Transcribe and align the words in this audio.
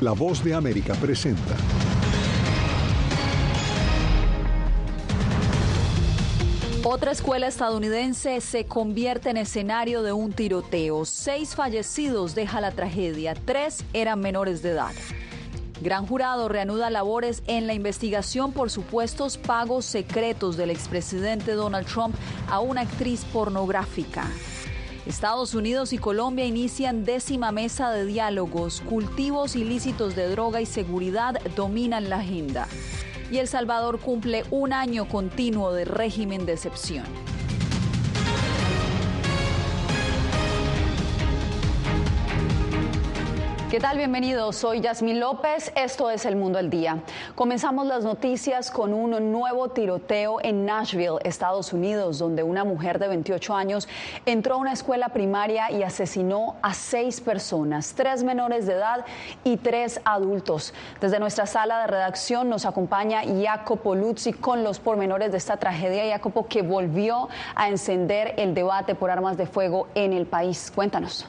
La 0.00 0.12
voz 0.12 0.44
de 0.44 0.54
América 0.54 0.94
presenta. 0.94 1.56
Otra 6.84 7.10
escuela 7.10 7.48
estadounidense 7.48 8.40
se 8.40 8.64
convierte 8.64 9.30
en 9.30 9.38
escenario 9.38 10.04
de 10.04 10.12
un 10.12 10.32
tiroteo. 10.32 11.04
Seis 11.04 11.56
fallecidos 11.56 12.36
deja 12.36 12.60
la 12.60 12.70
tragedia, 12.70 13.34
tres 13.34 13.84
eran 13.92 14.20
menores 14.20 14.62
de 14.62 14.70
edad. 14.70 14.92
Gran 15.80 16.06
Jurado 16.06 16.48
reanuda 16.48 16.90
labores 16.90 17.42
en 17.48 17.66
la 17.66 17.74
investigación 17.74 18.52
por 18.52 18.70
supuestos 18.70 19.36
pagos 19.36 19.84
secretos 19.84 20.56
del 20.56 20.70
expresidente 20.70 21.54
Donald 21.54 21.88
Trump 21.88 22.14
a 22.48 22.60
una 22.60 22.82
actriz 22.82 23.24
pornográfica. 23.32 24.24
Estados 25.08 25.54
Unidos 25.54 25.94
y 25.94 25.98
Colombia 25.98 26.44
inician 26.44 27.06
décima 27.06 27.50
mesa 27.50 27.90
de 27.90 28.04
diálogos. 28.04 28.82
Cultivos 28.82 29.56
ilícitos 29.56 30.14
de 30.14 30.28
droga 30.28 30.60
y 30.60 30.66
seguridad 30.66 31.40
dominan 31.56 32.10
la 32.10 32.16
agenda. 32.16 32.68
Y 33.30 33.38
El 33.38 33.48
Salvador 33.48 34.00
cumple 34.00 34.44
un 34.50 34.74
año 34.74 35.08
continuo 35.08 35.72
de 35.72 35.86
régimen 35.86 36.44
de 36.44 36.52
excepción. 36.52 37.06
¿Qué 43.70 43.80
tal? 43.80 43.98
Bienvenidos. 43.98 44.56
Soy 44.56 44.80
Yasmín 44.80 45.20
López. 45.20 45.72
Esto 45.76 46.08
es 46.10 46.24
El 46.24 46.36
Mundo 46.36 46.58
al 46.58 46.70
Día. 46.70 47.02
Comenzamos 47.34 47.86
las 47.86 48.02
noticias 48.02 48.70
con 48.70 48.94
un 48.94 49.30
nuevo 49.30 49.68
tiroteo 49.68 50.38
en 50.42 50.64
Nashville, 50.64 51.18
Estados 51.22 51.74
Unidos, 51.74 52.18
donde 52.18 52.42
una 52.42 52.64
mujer 52.64 52.98
de 52.98 53.08
28 53.08 53.54
años 53.54 53.86
entró 54.24 54.54
a 54.54 54.56
una 54.56 54.72
escuela 54.72 55.10
primaria 55.10 55.70
y 55.70 55.82
asesinó 55.82 56.56
a 56.62 56.72
seis 56.72 57.20
personas, 57.20 57.92
tres 57.94 58.24
menores 58.24 58.66
de 58.66 58.72
edad 58.72 59.04
y 59.44 59.58
tres 59.58 60.00
adultos. 60.06 60.72
Desde 61.02 61.20
nuestra 61.20 61.44
sala 61.44 61.82
de 61.82 61.88
redacción 61.88 62.48
nos 62.48 62.64
acompaña 62.64 63.20
Jacopo 63.22 63.94
Luzzi 63.94 64.32
con 64.32 64.64
los 64.64 64.80
pormenores 64.80 65.30
de 65.30 65.36
esta 65.36 65.58
tragedia. 65.58 66.10
Jacopo, 66.10 66.46
que 66.46 66.62
volvió 66.62 67.28
a 67.54 67.68
encender 67.68 68.32
el 68.38 68.54
debate 68.54 68.94
por 68.94 69.10
armas 69.10 69.36
de 69.36 69.44
fuego 69.44 69.88
en 69.94 70.14
el 70.14 70.24
país. 70.24 70.72
Cuéntanos. 70.74 71.28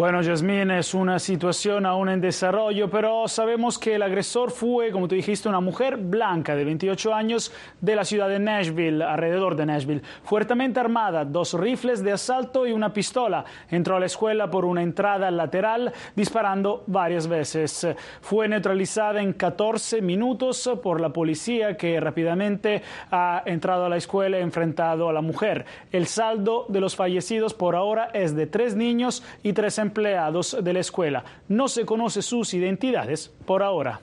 Bueno, 0.00 0.22
Yasmín, 0.22 0.70
es 0.70 0.94
una 0.94 1.18
situación 1.18 1.84
aún 1.84 2.08
en 2.08 2.22
desarrollo, 2.22 2.88
pero 2.88 3.28
sabemos 3.28 3.78
que 3.78 3.96
el 3.96 4.02
agresor 4.02 4.50
fue, 4.50 4.92
como 4.92 5.06
tú 5.06 5.14
dijiste, 5.14 5.46
una 5.46 5.60
mujer 5.60 5.98
blanca 5.98 6.56
de 6.56 6.64
28 6.64 7.12
años 7.12 7.52
de 7.82 7.96
la 7.96 8.06
ciudad 8.06 8.30
de 8.30 8.38
Nashville, 8.38 9.04
alrededor 9.04 9.56
de 9.56 9.66
Nashville, 9.66 10.00
fuertemente 10.24 10.80
armada, 10.80 11.26
dos 11.26 11.52
rifles 11.52 12.02
de 12.02 12.12
asalto 12.12 12.66
y 12.66 12.72
una 12.72 12.94
pistola. 12.94 13.44
Entró 13.68 13.96
a 13.96 14.00
la 14.00 14.06
escuela 14.06 14.50
por 14.50 14.64
una 14.64 14.82
entrada 14.82 15.30
lateral, 15.30 15.92
disparando 16.16 16.82
varias 16.86 17.28
veces. 17.28 17.86
Fue 18.22 18.48
neutralizada 18.48 19.20
en 19.20 19.34
14 19.34 20.00
minutos 20.00 20.70
por 20.82 20.98
la 20.98 21.10
policía 21.10 21.76
que 21.76 22.00
rápidamente 22.00 22.82
ha 23.10 23.42
entrado 23.44 23.84
a 23.84 23.90
la 23.90 23.98
escuela 23.98 24.38
y 24.38 24.42
enfrentado 24.42 25.10
a 25.10 25.12
la 25.12 25.20
mujer. 25.20 25.66
El 25.92 26.06
saldo 26.06 26.64
de 26.70 26.80
los 26.80 26.96
fallecidos 26.96 27.52
por 27.52 27.76
ahora 27.76 28.08
es 28.14 28.34
de 28.34 28.46
tres 28.46 28.74
niños 28.74 29.22
y 29.42 29.52
tres 29.52 29.76
empleados 29.76 29.89
de 29.92 30.72
la 30.72 30.80
escuela. 30.80 31.24
No 31.48 31.68
se 31.68 31.84
conoce 31.84 32.22
sus 32.22 32.54
identidades 32.54 33.28
por 33.46 33.62
ahora. 33.62 34.00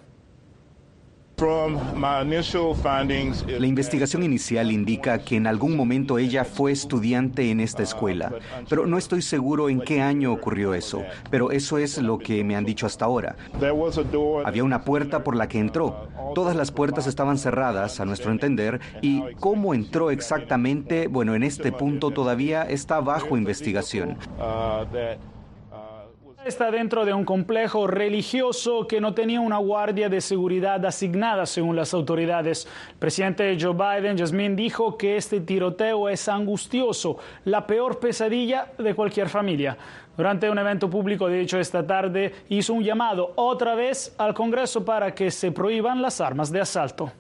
La 3.59 3.67
investigación 3.67 4.23
inicial 4.23 4.71
indica 4.71 5.19
que 5.19 5.35
en 5.35 5.45
algún 5.45 5.77
momento 5.77 6.17
ella 6.17 6.43
fue 6.43 6.71
estudiante 6.71 7.51
en 7.51 7.59
esta 7.59 7.83
escuela, 7.83 8.33
pero 8.67 8.87
no 8.87 8.97
estoy 8.97 9.21
seguro 9.21 9.69
en 9.69 9.81
qué 9.81 10.01
año 10.01 10.33
ocurrió 10.33 10.73
eso, 10.73 11.03
pero 11.29 11.51
eso 11.51 11.77
es 11.77 11.99
lo 11.99 12.17
que 12.17 12.43
me 12.43 12.55
han 12.55 12.65
dicho 12.65 12.87
hasta 12.87 13.05
ahora. 13.05 13.35
Había 14.45 14.63
una 14.63 14.83
puerta 14.83 15.23
por 15.23 15.35
la 15.35 15.47
que 15.47 15.59
entró. 15.59 16.07
Todas 16.33 16.55
las 16.55 16.71
puertas 16.71 17.05
estaban 17.05 17.37
cerradas, 17.37 17.99
a 17.99 18.05
nuestro 18.05 18.31
entender, 18.31 18.81
y 19.03 19.21
cómo 19.39 19.75
entró 19.75 20.09
exactamente, 20.09 21.05
bueno, 21.05 21.35
en 21.35 21.43
este 21.43 21.71
punto 21.71 22.09
todavía 22.09 22.63
está 22.63 22.99
bajo 22.99 23.37
investigación 23.37 24.17
está 26.47 26.71
dentro 26.71 27.03
de 27.05 27.13
un 27.13 27.25
complejo 27.25 27.87
religioso 27.87 28.87
que 28.87 29.01
no 29.01 29.13
tenía 29.13 29.41
una 29.41 29.57
guardia 29.57 30.07
de 30.07 30.21
seguridad 30.21 30.85
asignada 30.85 31.45
según 31.45 31.75
las 31.75 31.93
autoridades. 31.93 32.67
El 32.91 32.95
presidente 32.95 33.57
Joe 33.59 33.73
Biden, 33.73 34.17
Jasmine, 34.17 34.55
dijo 34.55 34.97
que 34.97 35.17
este 35.17 35.41
tiroteo 35.41 36.07
es 36.07 36.29
angustioso, 36.29 37.17
la 37.43 37.67
peor 37.67 37.99
pesadilla 37.99 38.71
de 38.77 38.95
cualquier 38.95 39.27
familia. 39.27 39.77
Durante 40.15 40.49
un 40.49 40.57
evento 40.57 40.89
público, 40.89 41.27
de 41.27 41.41
hecho, 41.41 41.59
esta 41.59 41.85
tarde 41.85 42.33
hizo 42.49 42.73
un 42.73 42.83
llamado 42.83 43.33
otra 43.35 43.75
vez 43.75 44.15
al 44.17 44.33
Congreso 44.33 44.85
para 44.85 45.13
que 45.13 45.29
se 45.29 45.51
prohíban 45.51 46.01
las 46.01 46.21
armas 46.21 46.51
de 46.51 46.61
asalto. 46.61 47.11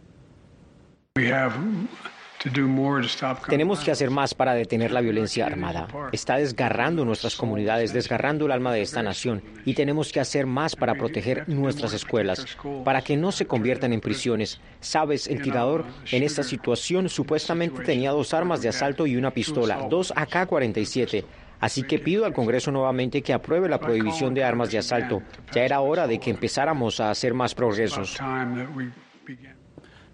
Tenemos 3.49 3.79
que 3.83 3.91
hacer 3.91 4.09
más 4.09 4.33
para 4.33 4.53
detener 4.53 4.91
la 4.91 5.01
violencia 5.01 5.45
armada. 5.45 5.87
Está 6.11 6.37
desgarrando 6.37 7.03
nuestras 7.03 7.35
comunidades, 7.35 7.93
desgarrando 7.93 8.45
el 8.45 8.51
alma 8.51 8.71
de 8.73 8.81
esta 8.81 9.01
nación. 9.01 9.41
y 9.65 9.73
tenemos 9.73 10.11
que 10.11 10.19
hacer 10.19 10.45
más 10.45 10.75
para 10.75 10.95
proteger 10.95 11.47
nuestras 11.49 11.93
escuelas, 11.93 12.45
para 12.85 13.01
que 13.01 13.17
no 13.17 13.31
se 13.31 13.45
conviertan 13.45 13.91
en 13.91 14.01
prisiones. 14.01 14.61
Sabes, 14.79 15.27
el 15.27 15.41
tirador 15.41 15.85
en 16.11 16.23
esta 16.23 16.43
situación 16.43 17.09
supuestamente 17.09 17.83
tenía 17.83 18.11
dos 18.11 18.33
armas 18.33 18.61
de 18.61 18.69
asalto 18.69 19.07
y 19.07 19.17
una 19.17 19.31
pistola, 19.31 19.87
dos 19.89 20.13
AK-47. 20.15 21.25
Así 21.59 21.83
que 21.83 21.99
pido 21.99 22.25
al 22.25 22.33
Congreso 22.33 22.71
nuevamente 22.71 23.21
que 23.21 23.33
apruebe 23.33 23.67
la 23.67 23.79
prohibición 23.79 24.33
de 24.33 24.43
armas 24.43 24.71
de 24.71 24.77
asalto. 24.77 25.21
Ya 25.51 25.63
era 25.63 25.79
hora 25.81 26.07
de 26.07 26.19
que 26.19 26.29
empezáramos 26.29 26.99
a 26.99 27.09
hacer 27.09 27.33
más 27.33 27.55
progresos. 27.55 28.17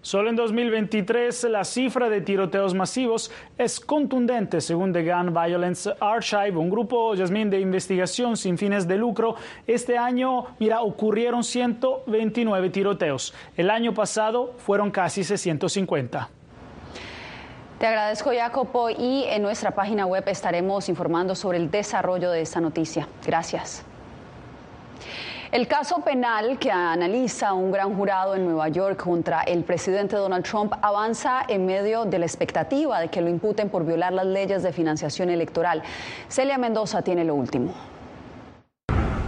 Solo 0.04 0.30
en 0.30 0.36
2023 0.36 1.46
la 1.46 1.64
cifra 1.64 2.10
de 2.10 2.20
tiroteos 2.20 2.74
masivos 2.74 3.32
es 3.58 3.80
contundente, 3.80 4.60
según 4.60 4.92
The 4.92 5.02
Gun 5.02 5.34
Violence 5.34 5.90
Archive, 5.98 6.58
un 6.58 6.70
grupo, 6.70 7.16
Yasmín, 7.16 7.50
de 7.50 7.62
investigación 7.62 8.36
sin 8.36 8.58
fines 8.58 8.86
de 8.86 8.98
lucro. 8.98 9.36
Este 9.66 9.98
año, 9.98 10.48
mira, 10.60 10.82
ocurrieron 10.82 11.42
129 11.42 12.70
tiroteos. 12.70 13.34
El 13.56 13.70
año 13.70 13.94
pasado 13.94 14.56
fueron 14.58 14.92
casi 14.92 15.24
650. 15.24 16.30
Te 17.80 17.88
agradezco, 17.88 18.32
Jacopo, 18.36 18.90
y 18.90 19.24
en 19.30 19.42
nuestra 19.42 19.72
página 19.72 20.06
web 20.06 20.26
estaremos 20.28 20.90
informando 20.90 21.34
sobre 21.34 21.60
el 21.60 21.72
desarrollo 21.72 22.30
de 22.30 22.42
esta 22.42 22.60
noticia. 22.60 23.08
Gracias. 23.26 23.86
El 25.54 25.68
caso 25.68 25.98
penal 26.02 26.58
que 26.58 26.72
analiza 26.72 27.54
un 27.54 27.72
gran 27.72 27.96
jurado 27.96 28.34
en 28.34 28.44
Nueva 28.44 28.70
York 28.70 29.04
contra 29.04 29.44
el 29.44 29.64
presidente 29.64 30.16
Donald 30.16 30.44
Trump 30.44 30.74
avanza 30.82 31.44
en 31.48 31.68
medio 31.68 32.06
de 32.06 32.18
la 32.18 32.26
expectativa 32.26 33.00
de 33.00 33.10
que 33.10 33.22
lo 33.22 33.30
imputen 33.30 33.70
por 33.70 33.86
violar 33.86 34.14
las 34.14 34.26
leyes 34.26 34.64
de 34.64 34.74
financiación 34.74 35.30
electoral. 35.30 35.84
Celia 36.28 36.58
Mendoza 36.58 37.04
tiene 37.04 37.24
lo 37.24 37.36
último. 37.36 37.72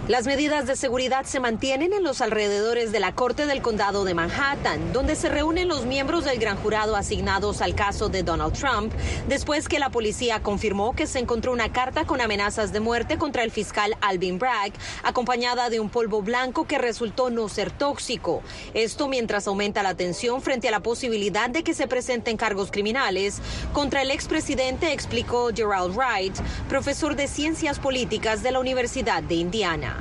Las 0.08 0.28
medidas 0.28 0.68
de 0.68 0.76
seguridad 0.76 1.26
se 1.26 1.40
mantienen 1.40 1.92
en 1.92 2.04
los 2.04 2.22
alrededores 2.22 2.92
de 2.92 3.00
la 3.00 3.16
Corte 3.16 3.48
del 3.48 3.64
Condado 3.64 4.06
de 4.06 4.14
Manhattan, 4.14 4.94
donde 4.94 5.16
se 5.16 5.30
reúnen 5.30 5.68
los 5.68 5.88
miembros 5.88 6.26
del 6.26 6.38
gran 6.38 6.58
jurado 6.58 6.96
asignados 6.96 7.60
al 7.60 7.74
caso 7.74 8.08
de 8.08 8.22
Donald 8.22 8.54
Trump, 8.54 8.94
después 9.28 9.68
que 9.68 9.80
la 9.80 9.90
policía 9.90 10.44
confirmó 10.44 10.94
que 10.94 11.08
se 11.08 11.18
encontró 11.18 11.52
una 11.52 11.72
carta 11.72 12.06
con 12.06 12.22
amenazas 12.22 12.72
de 12.72 12.82
muerte 12.82 13.18
contra 13.18 13.42
el 13.42 13.50
fiscal 13.50 13.98
Alvin 14.00 14.38
Bragg, 14.38 14.74
acompañada 15.02 15.72
de 15.72 15.80
un 15.80 15.90
polvo 15.90 16.22
blanco 16.22 16.68
que 16.68 16.78
resultó 16.78 17.32
no 17.32 17.50
ser 17.50 17.72
tóxico. 17.72 18.44
Esto 18.76 19.08
mientras 19.08 19.48
aumenta 19.48 19.82
la 19.82 19.96
tensión 19.96 20.44
frente 20.44 20.68
a 20.68 20.72
la 20.72 20.82
posibilidad 20.82 21.50
de 21.50 21.64
que 21.64 21.74
se 21.74 21.88
presenten 21.88 22.38
cargos 22.38 22.70
criminales 22.70 23.40
contra 23.74 24.04
el 24.04 24.12
expresidente, 24.12 24.94
explicó 24.94 25.50
Gerald 25.52 25.96
Wright, 25.96 26.36
profesor 26.70 27.16
de 27.16 27.28
ciencias 27.28 27.80
políticas 27.80 28.44
de 28.44 28.52
la 28.52 28.60
Universidad 28.60 29.24
de 29.24 29.34
Indiana. 29.34 29.95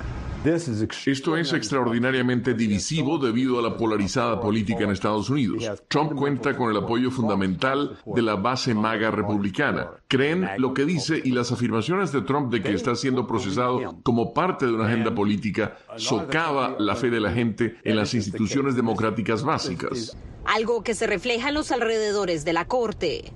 Esto 0.45 1.37
es 1.39 1.53
extraordinariamente 1.55 2.53
divisivo 2.53 3.19
debido 3.19 3.59
a 3.59 3.63
la 3.63 3.77
polarizada 3.77 4.39
política 4.41 4.85
en 4.85 4.91
Estados 4.91 5.31
Unidos. 5.31 5.65
Trump 5.89 6.15
cuenta 6.15 6.55
con 6.55 6.71
el 6.71 6.77
apoyo 6.77 7.11
fundamental 7.11 7.99
de 8.05 8.23
la 8.23 8.35
base 8.35 8.75
maga 8.75 9.11
republicana. 9.11 9.89
Creen 10.07 10.47
lo 10.59 10.75
que 10.75 10.85
dice 10.85 11.21
y 11.25 11.31
las 11.31 11.51
afirmaciones 11.51 12.13
de 12.13 12.21
Trump 12.23 12.53
de 12.53 12.63
que 12.63 12.75
está 12.75 12.95
siendo 12.95 13.27
procesado 13.27 13.99
como 14.03 14.35
parte 14.35 14.67
de 14.67 14.75
una 14.75 14.87
agenda 14.87 15.15
política 15.15 15.79
socava 15.97 16.77
la 16.79 16.95
fe 16.95 17.09
de 17.09 17.21
la 17.21 17.33
gente 17.33 17.79
en 17.83 17.97
las 17.97 18.13
instituciones 18.13 18.77
democráticas 18.77 19.43
básicas. 19.43 20.17
Algo 20.45 20.83
que 20.83 20.95
se 20.95 21.07
refleja 21.07 21.49
en 21.49 21.55
los 21.55 21.73
alrededores 21.73 22.45
de 22.45 22.53
la 22.53 22.67
Corte. 22.67 23.33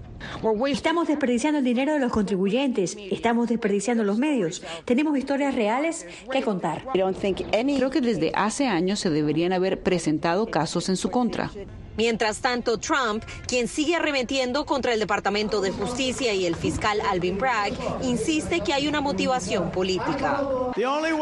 Estamos 0.66 1.08
desperdiciando 1.08 1.58
el 1.58 1.64
dinero 1.64 1.92
de 1.92 2.00
los 2.00 2.12
contribuyentes, 2.12 2.96
estamos 3.10 3.48
desperdiciando 3.48 4.04
los 4.04 4.18
medios. 4.18 4.62
Tenemos 4.84 5.16
historias 5.16 5.54
reales 5.54 6.06
que 6.30 6.42
contar. 6.42 6.84
Creo 6.92 7.90
que 7.90 8.00
desde 8.00 8.32
hace 8.34 8.66
años 8.66 9.00
se 9.00 9.10
deberían 9.10 9.52
haber 9.52 9.80
presentado 9.82 10.46
casos 10.46 10.88
en 10.88 10.96
su 10.96 11.10
contra. 11.10 11.50
Mientras 11.98 12.38
tanto, 12.38 12.78
Trump, 12.78 13.24
quien 13.48 13.66
sigue 13.66 13.96
arremetiendo 13.96 14.64
contra 14.66 14.92
el 14.94 15.00
Departamento 15.00 15.60
de 15.60 15.72
Justicia 15.72 16.32
y 16.32 16.46
el 16.46 16.54
fiscal 16.54 17.00
Alvin 17.00 17.38
Bragg, 17.38 17.72
insiste 18.02 18.60
que 18.60 18.72
hay 18.72 18.86
una 18.86 19.00
motivación 19.00 19.72
política. 19.72 20.40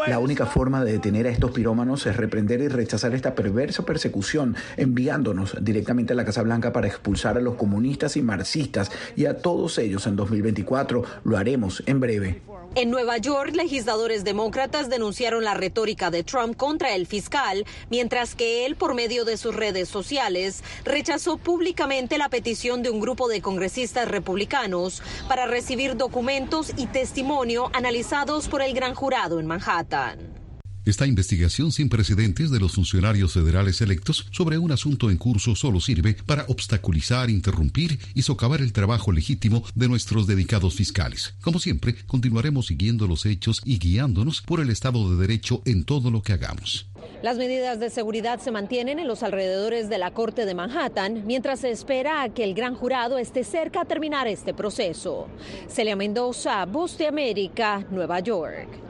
La 0.06 0.18
única 0.18 0.44
forma 0.44 0.84
de 0.84 0.92
detener 0.92 1.28
a 1.28 1.30
estos 1.30 1.52
pirómanos 1.52 2.04
es 2.04 2.14
reprender 2.14 2.60
y 2.60 2.68
rechazar 2.68 3.14
esta 3.14 3.34
perversa 3.34 3.86
persecución, 3.86 4.54
enviándonos 4.76 5.56
directamente 5.62 6.12
a 6.12 6.16
la 6.16 6.26
Casa 6.26 6.42
Blanca 6.42 6.74
para 6.74 6.88
expulsar 6.88 7.38
a 7.38 7.40
los 7.40 7.54
comunistas 7.54 8.18
y 8.18 8.22
marxistas 8.22 8.90
y 9.16 9.24
a 9.24 9.38
todos 9.38 9.78
ellos 9.78 10.06
en 10.06 10.16
2024. 10.16 11.02
Lo 11.24 11.38
haremos 11.38 11.82
en 11.86 12.00
breve. 12.00 12.42
En 12.76 12.90
Nueva 12.90 13.16
York, 13.16 13.54
legisladores 13.54 14.22
demócratas 14.22 14.90
denunciaron 14.90 15.44
la 15.44 15.54
retórica 15.54 16.10
de 16.10 16.22
Trump 16.22 16.58
contra 16.58 16.94
el 16.94 17.06
fiscal, 17.06 17.64
mientras 17.88 18.34
que 18.34 18.66
él, 18.66 18.76
por 18.76 18.92
medio 18.92 19.24
de 19.24 19.38
sus 19.38 19.56
redes 19.56 19.88
sociales, 19.88 20.62
rechazó 20.84 21.38
públicamente 21.38 22.18
la 22.18 22.28
petición 22.28 22.82
de 22.82 22.90
un 22.90 23.00
grupo 23.00 23.28
de 23.28 23.40
congresistas 23.40 24.08
republicanos 24.08 25.02
para 25.26 25.46
recibir 25.46 25.96
documentos 25.96 26.74
y 26.76 26.86
testimonio 26.86 27.70
analizados 27.72 28.46
por 28.46 28.60
el 28.60 28.74
gran 28.74 28.94
jurado 28.94 29.40
en 29.40 29.46
Manhattan. 29.46 30.45
Esta 30.86 31.04
investigación 31.04 31.72
sin 31.72 31.88
precedentes 31.88 32.52
de 32.52 32.60
los 32.60 32.74
funcionarios 32.74 33.32
federales 33.32 33.80
electos 33.80 34.24
sobre 34.30 34.56
un 34.56 34.70
asunto 34.70 35.10
en 35.10 35.16
curso 35.16 35.56
solo 35.56 35.80
sirve 35.80 36.14
para 36.14 36.44
obstaculizar, 36.46 37.28
interrumpir 37.28 37.98
y 38.14 38.22
socavar 38.22 38.60
el 38.60 38.72
trabajo 38.72 39.10
legítimo 39.10 39.64
de 39.74 39.88
nuestros 39.88 40.28
dedicados 40.28 40.76
fiscales. 40.76 41.34
Como 41.40 41.58
siempre, 41.58 41.96
continuaremos 42.06 42.66
siguiendo 42.66 43.08
los 43.08 43.26
hechos 43.26 43.62
y 43.64 43.80
guiándonos 43.80 44.42
por 44.42 44.60
el 44.60 44.70
Estado 44.70 45.10
de 45.10 45.16
Derecho 45.16 45.60
en 45.64 45.82
todo 45.82 46.12
lo 46.12 46.22
que 46.22 46.34
hagamos. 46.34 46.88
Las 47.20 47.36
medidas 47.36 47.80
de 47.80 47.90
seguridad 47.90 48.40
se 48.40 48.52
mantienen 48.52 49.00
en 49.00 49.08
los 49.08 49.24
alrededores 49.24 49.88
de 49.88 49.98
la 49.98 50.12
Corte 50.12 50.46
de 50.46 50.54
Manhattan 50.54 51.24
mientras 51.26 51.60
se 51.60 51.72
espera 51.72 52.22
a 52.22 52.28
que 52.28 52.44
el 52.44 52.54
gran 52.54 52.76
jurado 52.76 53.18
esté 53.18 53.42
cerca 53.42 53.80
a 53.80 53.86
terminar 53.86 54.28
este 54.28 54.54
proceso. 54.54 55.26
Celia 55.68 55.96
Mendoza, 55.96 56.64
Voz 56.64 56.96
de 56.96 57.08
América, 57.08 57.84
Nueva 57.90 58.20
York. 58.20 58.85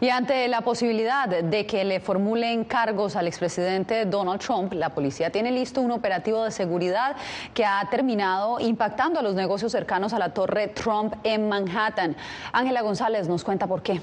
Y 0.00 0.10
ante 0.10 0.46
la 0.48 0.60
posibilidad 0.60 1.28
de 1.28 1.66
que 1.66 1.84
le 1.84 2.00
formulen 2.00 2.64
cargos 2.64 3.16
al 3.16 3.26
expresidente 3.26 4.04
Donald 4.04 4.40
Trump, 4.40 4.72
la 4.74 4.90
policía 4.90 5.30
tiene 5.30 5.50
listo 5.50 5.80
un 5.80 5.90
operativo 5.90 6.44
de 6.44 6.50
seguridad 6.50 7.16
que 7.54 7.64
ha 7.64 7.86
terminado 7.90 8.60
impactando 8.60 9.20
a 9.20 9.22
los 9.22 9.34
negocios 9.34 9.72
cercanos 9.72 10.12
a 10.12 10.18
la 10.18 10.34
Torre 10.34 10.68
Trump 10.68 11.14
en 11.24 11.48
Manhattan. 11.48 12.16
Ángela 12.52 12.82
González 12.82 13.28
nos 13.28 13.42
cuenta 13.42 13.66
por 13.66 13.82
qué. 13.82 14.00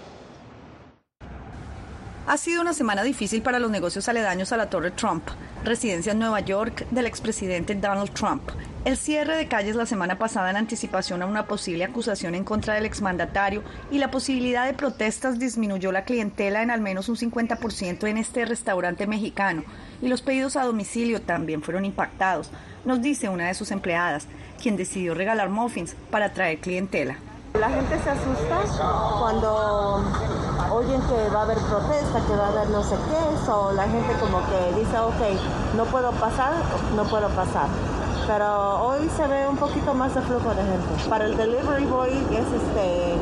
Ha 2.25 2.37
sido 2.37 2.61
una 2.61 2.71
semana 2.71 3.03
difícil 3.03 3.41
para 3.41 3.59
los 3.59 3.69
negocios 3.69 4.07
aledaños 4.07 4.53
a 4.53 4.57
la 4.57 4.69
Torre 4.69 4.91
Trump, 4.91 5.23
residencia 5.65 6.13
en 6.13 6.19
Nueva 6.19 6.39
York 6.39 6.87
del 6.89 7.05
expresidente 7.05 7.75
Donald 7.75 8.13
Trump. 8.13 8.43
El 8.85 8.95
cierre 8.95 9.35
de 9.35 9.49
calles 9.49 9.75
la 9.75 9.85
semana 9.85 10.17
pasada 10.17 10.49
en 10.49 10.55
anticipación 10.55 11.21
a 11.21 11.25
una 11.25 11.47
posible 11.47 11.83
acusación 11.83 12.33
en 12.33 12.45
contra 12.45 12.75
del 12.75 12.85
exmandatario 12.85 13.61
y 13.91 13.97
la 13.97 14.09
posibilidad 14.09 14.65
de 14.65 14.73
protestas 14.73 15.37
disminuyó 15.37 15.91
la 15.91 16.05
clientela 16.05 16.63
en 16.63 16.71
al 16.71 16.79
menos 16.79 17.09
un 17.09 17.17
50% 17.17 18.07
en 18.07 18.15
este 18.15 18.45
restaurante 18.45 19.05
mexicano 19.05 19.65
y 20.01 20.07
los 20.07 20.21
pedidos 20.21 20.55
a 20.55 20.63
domicilio 20.63 21.21
también 21.21 21.61
fueron 21.61 21.83
impactados, 21.83 22.51
nos 22.85 23.01
dice 23.01 23.27
una 23.27 23.47
de 23.47 23.53
sus 23.53 23.71
empleadas, 23.71 24.27
quien 24.61 24.77
decidió 24.77 25.13
regalar 25.13 25.49
muffins 25.49 25.97
para 26.09 26.27
atraer 26.27 26.59
clientela. 26.59 27.17
La 27.63 27.69
gente 27.69 27.97
se 27.97 28.09
asusta 28.09 28.59
cuando 29.19 30.03
oyen 30.69 31.01
que 31.03 31.29
va 31.33 31.39
a 31.39 31.43
haber 31.43 31.57
protesta, 31.59 32.19
que 32.27 32.35
va 32.35 32.47
a 32.47 32.49
haber 32.49 32.69
no 32.71 32.83
sé 32.83 32.97
qué, 33.07 33.49
o 33.49 33.71
la 33.71 33.83
gente 33.83 34.13
como 34.19 34.39
que 34.47 34.81
dice, 34.81 34.99
ok, 34.99 35.77
no 35.77 35.85
puedo 35.85 36.11
pasar, 36.11 36.51
no 36.93 37.03
puedo 37.05 37.29
pasar. 37.29 37.67
Pero 38.27 38.85
hoy 38.85 39.09
se 39.15 39.25
ve 39.27 39.47
un 39.47 39.55
poquito 39.55 39.93
más 39.93 40.13
de 40.13 40.21
flujo 40.23 40.49
de 40.49 40.61
gente. 40.61 41.09
Para 41.09 41.23
el 41.23 41.37
delivery 41.37 41.85
boy 41.85 42.11
es 42.31 42.47
este, 42.51 43.15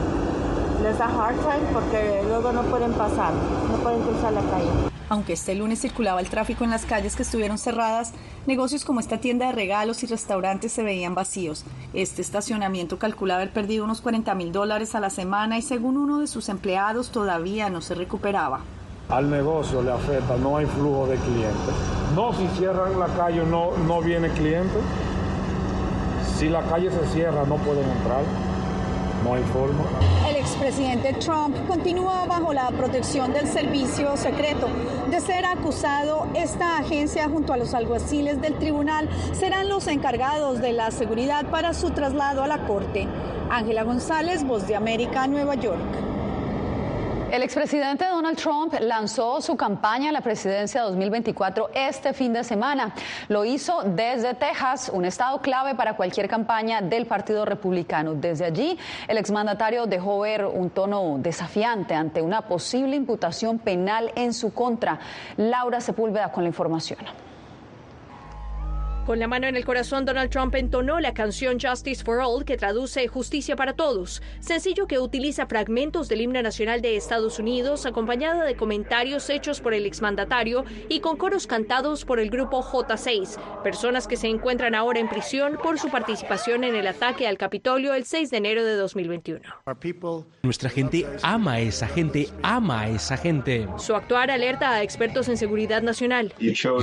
les 0.81 0.97
da 0.97 1.05
hard 1.05 1.37
time 1.41 1.69
porque 1.71 2.23
luego 2.27 2.51
no 2.51 2.63
pueden 2.63 2.93
pasar, 2.93 3.33
no 3.69 3.77
pueden 3.83 4.01
cruzar 4.01 4.33
la 4.33 4.41
calle. 4.41 4.90
Aunque 5.11 5.33
este 5.33 5.55
lunes 5.55 5.81
circulaba 5.81 6.21
el 6.21 6.29
tráfico 6.29 6.63
en 6.63 6.69
las 6.69 6.85
calles 6.85 7.17
que 7.17 7.23
estuvieron 7.23 7.57
cerradas, 7.57 8.13
negocios 8.47 8.85
como 8.85 9.01
esta 9.01 9.17
tienda 9.17 9.47
de 9.47 9.51
regalos 9.51 10.03
y 10.03 10.07
restaurantes 10.07 10.71
se 10.71 10.83
veían 10.83 11.15
vacíos. 11.15 11.65
Este 11.93 12.21
estacionamiento 12.21 12.97
calcula 12.97 13.35
haber 13.35 13.51
perdido 13.51 13.83
unos 13.83 13.99
40 13.99 14.33
mil 14.35 14.53
dólares 14.53 14.95
a 14.95 15.01
la 15.01 15.09
semana 15.09 15.57
y 15.57 15.63
según 15.63 15.97
uno 15.97 16.21
de 16.21 16.27
sus 16.27 16.47
empleados 16.47 17.11
todavía 17.11 17.69
no 17.69 17.81
se 17.81 17.93
recuperaba. 17.93 18.61
Al 19.09 19.29
negocio 19.29 19.81
le 19.81 19.91
afecta, 19.91 20.37
no 20.37 20.55
hay 20.55 20.65
flujo 20.65 21.05
de 21.07 21.17
clientes. 21.17 21.75
No, 22.15 22.31
si 22.31 22.47
cierran 22.57 22.97
la 22.97 23.07
calle 23.07 23.43
no, 23.45 23.75
no 23.85 24.01
viene 24.01 24.29
cliente. 24.29 24.79
Si 26.37 26.47
la 26.47 26.61
calle 26.61 26.89
se 26.89 27.05
cierra 27.09 27.43
no 27.45 27.57
pueden 27.57 27.83
entrar. 27.97 28.23
No 29.23 29.35
hay 29.35 29.43
forma. 29.43 29.83
El 30.27 30.35
expresidente 30.35 31.13
Trump 31.13 31.55
continúa 31.67 32.25
bajo 32.25 32.53
la 32.53 32.69
protección 32.71 33.33
del 33.33 33.47
servicio 33.47 34.17
secreto. 34.17 34.67
De 35.09 35.19
ser 35.19 35.45
acusado, 35.45 36.27
esta 36.33 36.77
agencia 36.77 37.29
junto 37.29 37.53
a 37.53 37.57
los 37.57 37.73
alguaciles 37.73 38.41
del 38.41 38.55
tribunal 38.55 39.07
serán 39.33 39.69
los 39.69 39.87
encargados 39.87 40.59
de 40.59 40.73
la 40.73 40.89
seguridad 40.91 41.45
para 41.51 41.73
su 41.73 41.91
traslado 41.91 42.43
a 42.43 42.47
la 42.47 42.65
corte. 42.65 43.07
Ángela 43.49 43.83
González, 43.83 44.43
Voz 44.43 44.67
de 44.67 44.75
América, 44.75 45.27
Nueva 45.27 45.55
York. 45.55 46.10
El 47.31 47.43
expresidente 47.43 48.05
Donald 48.05 48.37
Trump 48.37 48.73
lanzó 48.81 49.39
su 49.39 49.55
campaña 49.55 50.09
a 50.09 50.11
la 50.11 50.19
presidencia 50.19 50.81
2024 50.81 51.69
este 51.73 52.11
fin 52.11 52.33
de 52.33 52.43
semana. 52.43 52.93
Lo 53.29 53.45
hizo 53.45 53.83
desde 53.85 54.33
Texas, 54.33 54.91
un 54.93 55.05
estado 55.05 55.39
clave 55.39 55.73
para 55.73 55.95
cualquier 55.95 56.27
campaña 56.27 56.81
del 56.81 57.05
Partido 57.05 57.45
Republicano. 57.45 58.15
Desde 58.15 58.43
allí, 58.43 58.77
el 59.07 59.17
exmandatario 59.17 59.85
dejó 59.85 60.19
ver 60.19 60.43
un 60.43 60.71
tono 60.71 61.19
desafiante 61.19 61.93
ante 61.93 62.21
una 62.21 62.41
posible 62.41 62.97
imputación 62.97 63.59
penal 63.59 64.11
en 64.15 64.33
su 64.33 64.53
contra. 64.53 64.99
Laura 65.37 65.79
Sepúlveda 65.79 66.33
con 66.33 66.43
la 66.43 66.49
información. 66.49 66.99
Con 69.05 69.17
la 69.17 69.27
mano 69.27 69.47
en 69.47 69.55
el 69.55 69.65
corazón, 69.65 70.05
Donald 70.05 70.29
Trump 70.29 70.53
entonó 70.53 70.99
la 70.99 71.15
canción 71.15 71.59
Justice 71.59 72.03
for 72.03 72.19
All, 72.19 72.45
que 72.45 72.55
traduce 72.55 73.07
Justicia 73.07 73.55
para 73.55 73.73
Todos, 73.73 74.21
sencillo 74.39 74.85
que 74.85 74.99
utiliza 74.99 75.47
fragmentos 75.47 76.07
del 76.07 76.21
himno 76.21 76.39
nacional 76.43 76.81
de 76.81 76.95
Estados 76.95 77.39
Unidos, 77.39 77.87
acompañada 77.87 78.45
de 78.45 78.55
comentarios 78.55 79.31
hechos 79.31 79.59
por 79.59 79.73
el 79.73 79.87
exmandatario 79.87 80.65
y 80.87 80.99
con 80.99 81.17
coros 81.17 81.47
cantados 81.47 82.05
por 82.05 82.19
el 82.19 82.29
grupo 82.29 82.61
J6, 82.61 83.63
personas 83.63 84.07
que 84.07 84.17
se 84.17 84.27
encuentran 84.27 84.75
ahora 84.75 84.99
en 84.99 85.09
prisión 85.09 85.57
por 85.61 85.79
su 85.79 85.89
participación 85.89 86.63
en 86.63 86.75
el 86.75 86.85
ataque 86.85 87.27
al 87.27 87.39
Capitolio 87.39 87.95
el 87.95 88.05
6 88.05 88.29
de 88.29 88.37
enero 88.37 88.63
de 88.63 88.75
2021. 88.75 89.41
Nuestra 90.43 90.69
gente 90.69 91.07
ama 91.23 91.53
a 91.53 91.59
esa 91.61 91.87
gente, 91.87 92.29
ama 92.43 92.81
a 92.81 92.89
esa 92.89 93.17
gente. 93.17 93.67
Su 93.79 93.95
actuar 93.95 94.29
alerta 94.29 94.69
a 94.69 94.83
expertos 94.83 95.27
en 95.27 95.37
seguridad 95.37 95.81
nacional. 95.81 96.35
Eligió 96.37 96.77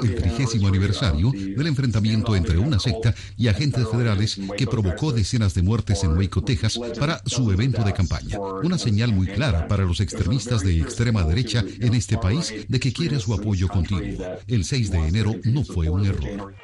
el 0.00 0.16
trigésimo 0.16 0.66
aniversario 0.66 1.30
del 1.60 1.66
enfrentamiento 1.66 2.34
entre 2.34 2.56
una 2.56 2.78
secta 2.78 3.14
y 3.36 3.48
agentes 3.48 3.86
federales 3.86 4.40
que 4.56 4.66
provocó 4.66 5.12
decenas 5.12 5.52
de 5.52 5.62
muertes 5.62 6.02
en 6.04 6.16
Waco, 6.16 6.42
Texas, 6.42 6.80
para 6.98 7.20
su 7.26 7.52
evento 7.52 7.84
de 7.84 7.92
campaña. 7.92 8.38
Una 8.62 8.78
señal 8.78 9.12
muy 9.12 9.26
clara 9.26 9.68
para 9.68 9.84
los 9.84 10.00
extremistas 10.00 10.62
de 10.62 10.80
extrema 10.80 11.22
derecha 11.22 11.62
en 11.80 11.92
este 11.92 12.16
país 12.16 12.50
de 12.66 12.80
que 12.80 12.94
quiere 12.94 13.20
su 13.20 13.34
apoyo 13.34 13.68
continuo. 13.68 14.00
El 14.48 14.64
6 14.64 14.90
de 14.90 15.06
enero 15.06 15.34
no 15.44 15.62
fue 15.62 15.90
un 15.90 16.06
error. 16.06 16.54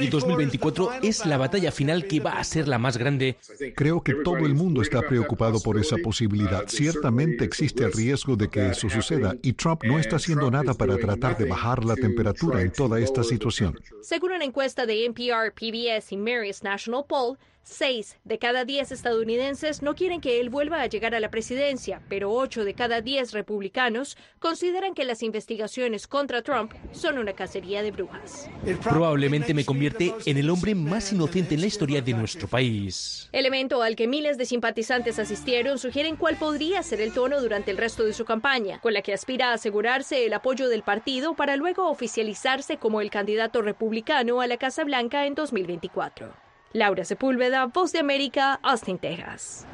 Y 0.00 0.06
2024 0.06 0.90
es 1.02 1.26
la 1.26 1.36
batalla 1.36 1.70
final 1.70 2.06
que 2.06 2.20
va 2.20 2.38
a 2.38 2.44
ser 2.44 2.66
la 2.66 2.78
más 2.78 2.96
grande. 2.96 3.36
Creo 3.76 4.02
que 4.02 4.14
todo 4.24 4.38
el 4.38 4.54
mundo 4.54 4.80
está 4.80 5.02
preocupado 5.02 5.60
por 5.60 5.78
esa 5.78 5.96
posibilidad. 5.98 6.64
Ciertamente 6.66 7.44
existe 7.44 7.84
el 7.84 7.92
riesgo 7.92 8.36
de 8.36 8.48
que 8.48 8.70
eso 8.70 8.88
suceda 8.88 9.36
y 9.42 9.52
Trump 9.52 9.82
no 9.84 9.98
está 9.98 10.16
haciendo 10.16 10.50
nada 10.50 10.72
para 10.72 10.96
tratar 10.96 11.36
de 11.36 11.44
bajar 11.44 11.84
la 11.84 11.94
temperatura 11.94 12.62
en 12.62 12.72
toda 12.72 12.98
esta 12.98 13.22
situación. 13.22 13.78
Según 14.14 14.30
una 14.30 14.44
encuesta 14.44 14.86
de 14.86 15.06
NPR, 15.06 15.52
PBS 15.52 16.12
y 16.12 16.16
Marist 16.16 16.62
National 16.62 17.04
Poll, 17.04 17.36
Seis 17.66 18.18
de 18.24 18.38
cada 18.38 18.66
diez 18.66 18.92
estadounidenses 18.92 19.80
no 19.80 19.94
quieren 19.94 20.20
que 20.20 20.38
él 20.38 20.50
vuelva 20.50 20.82
a 20.82 20.86
llegar 20.86 21.14
a 21.14 21.20
la 21.20 21.30
presidencia, 21.30 22.02
pero 22.10 22.30
ocho 22.30 22.62
de 22.62 22.74
cada 22.74 23.00
diez 23.00 23.32
republicanos 23.32 24.18
consideran 24.38 24.92
que 24.92 25.06
las 25.06 25.22
investigaciones 25.22 26.06
contra 26.06 26.42
Trump 26.42 26.74
son 26.92 27.16
una 27.16 27.32
cacería 27.32 27.82
de 27.82 27.90
brujas. 27.90 28.50
Probablemente 28.82 29.54
me 29.54 29.64
convierte 29.64 30.14
en 30.26 30.36
el 30.36 30.50
hombre 30.50 30.74
más 30.74 31.10
inocente 31.10 31.54
en 31.54 31.62
la 31.62 31.66
historia 31.66 32.02
de 32.02 32.12
nuestro 32.12 32.48
país. 32.48 33.30
El 33.32 33.46
evento 33.46 33.82
al 33.82 33.96
que 33.96 34.08
miles 34.08 34.36
de 34.36 34.44
simpatizantes 34.44 35.18
asistieron 35.18 35.78
sugieren 35.78 36.16
cuál 36.16 36.36
podría 36.36 36.82
ser 36.82 37.00
el 37.00 37.14
tono 37.14 37.40
durante 37.40 37.70
el 37.70 37.78
resto 37.78 38.04
de 38.04 38.12
su 38.12 38.26
campaña, 38.26 38.78
con 38.80 38.92
la 38.92 39.00
que 39.00 39.14
aspira 39.14 39.50
a 39.50 39.54
asegurarse 39.54 40.26
el 40.26 40.34
apoyo 40.34 40.68
del 40.68 40.82
partido 40.82 41.32
para 41.34 41.56
luego 41.56 41.88
oficializarse 41.88 42.76
como 42.76 43.00
el 43.00 43.08
candidato 43.08 43.62
republicano 43.62 44.42
a 44.42 44.46
la 44.46 44.58
Casa 44.58 44.84
Blanca 44.84 45.24
en 45.24 45.34
2024. 45.34 46.43
Laura 46.74 47.04
Sepúlveda, 47.04 47.66
Voz 47.66 47.92
de 47.92 48.00
América, 48.00 48.58
Austin, 48.60 48.98
Texas. 48.98 49.64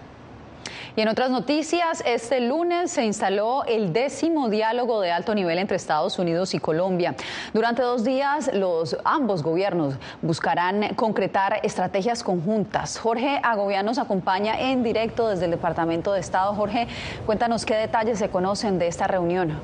Y 0.94 1.00
en 1.00 1.08
otras 1.08 1.30
noticias, 1.30 2.02
este 2.04 2.42
lunes 2.42 2.90
se 2.90 3.06
instaló 3.06 3.64
el 3.64 3.94
décimo 3.94 4.50
diálogo 4.50 5.00
de 5.00 5.10
alto 5.10 5.34
nivel 5.34 5.58
entre 5.58 5.78
Estados 5.78 6.18
Unidos 6.18 6.52
y 6.52 6.58
Colombia. 6.58 7.14
Durante 7.54 7.80
dos 7.80 8.04
días, 8.04 8.50
los 8.52 8.98
ambos 9.04 9.42
gobiernos 9.42 9.94
buscarán 10.20 10.94
concretar 10.94 11.60
estrategias 11.62 12.22
conjuntas. 12.22 12.98
Jorge 12.98 13.40
Agobiano 13.42 13.88
nos 13.88 13.98
acompaña 13.98 14.60
en 14.60 14.82
directo 14.82 15.28
desde 15.28 15.46
el 15.46 15.52
Departamento 15.52 16.12
de 16.12 16.20
Estado. 16.20 16.52
Jorge, 16.54 16.86
cuéntanos 17.24 17.64
qué 17.64 17.76
detalles 17.76 18.18
se 18.18 18.28
conocen 18.28 18.78
de 18.78 18.88
esta 18.88 19.06
reunión. 19.06 19.58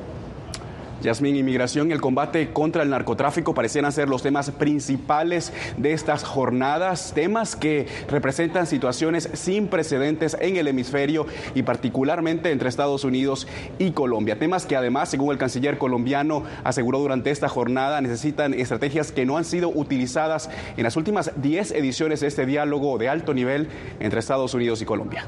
Yasmín, 1.02 1.36
inmigración 1.36 1.90
y 1.90 1.92
el 1.92 2.00
combate 2.00 2.52
contra 2.52 2.82
el 2.82 2.90
narcotráfico 2.90 3.54
parecieran 3.54 3.92
ser 3.92 4.08
los 4.08 4.22
temas 4.22 4.50
principales 4.50 5.52
de 5.76 5.92
estas 5.92 6.24
jornadas, 6.24 7.12
temas 7.14 7.54
que 7.56 7.86
representan 8.08 8.66
situaciones 8.66 9.28
sin 9.34 9.68
precedentes 9.68 10.36
en 10.40 10.56
el 10.56 10.68
hemisferio 10.68 11.26
y 11.54 11.62
particularmente 11.62 12.50
entre 12.50 12.68
Estados 12.68 13.04
Unidos 13.04 13.46
y 13.78 13.90
Colombia. 13.90 14.38
Temas 14.38 14.66
que 14.66 14.76
además, 14.76 15.08
según 15.08 15.32
el 15.32 15.38
canciller 15.38 15.78
colombiano 15.78 16.44
aseguró 16.64 16.98
durante 16.98 17.30
esta 17.30 17.48
jornada, 17.48 18.00
necesitan 18.00 18.54
estrategias 18.54 19.12
que 19.12 19.26
no 19.26 19.36
han 19.36 19.44
sido 19.44 19.68
utilizadas 19.68 20.50
en 20.76 20.84
las 20.84 20.96
últimas 20.96 21.32
10 21.36 21.72
ediciones 21.72 22.20
de 22.20 22.28
este 22.28 22.46
diálogo 22.46 22.98
de 22.98 23.08
alto 23.08 23.34
nivel 23.34 23.68
entre 24.00 24.20
Estados 24.20 24.54
Unidos 24.54 24.82
y 24.82 24.84
Colombia. 24.84 25.26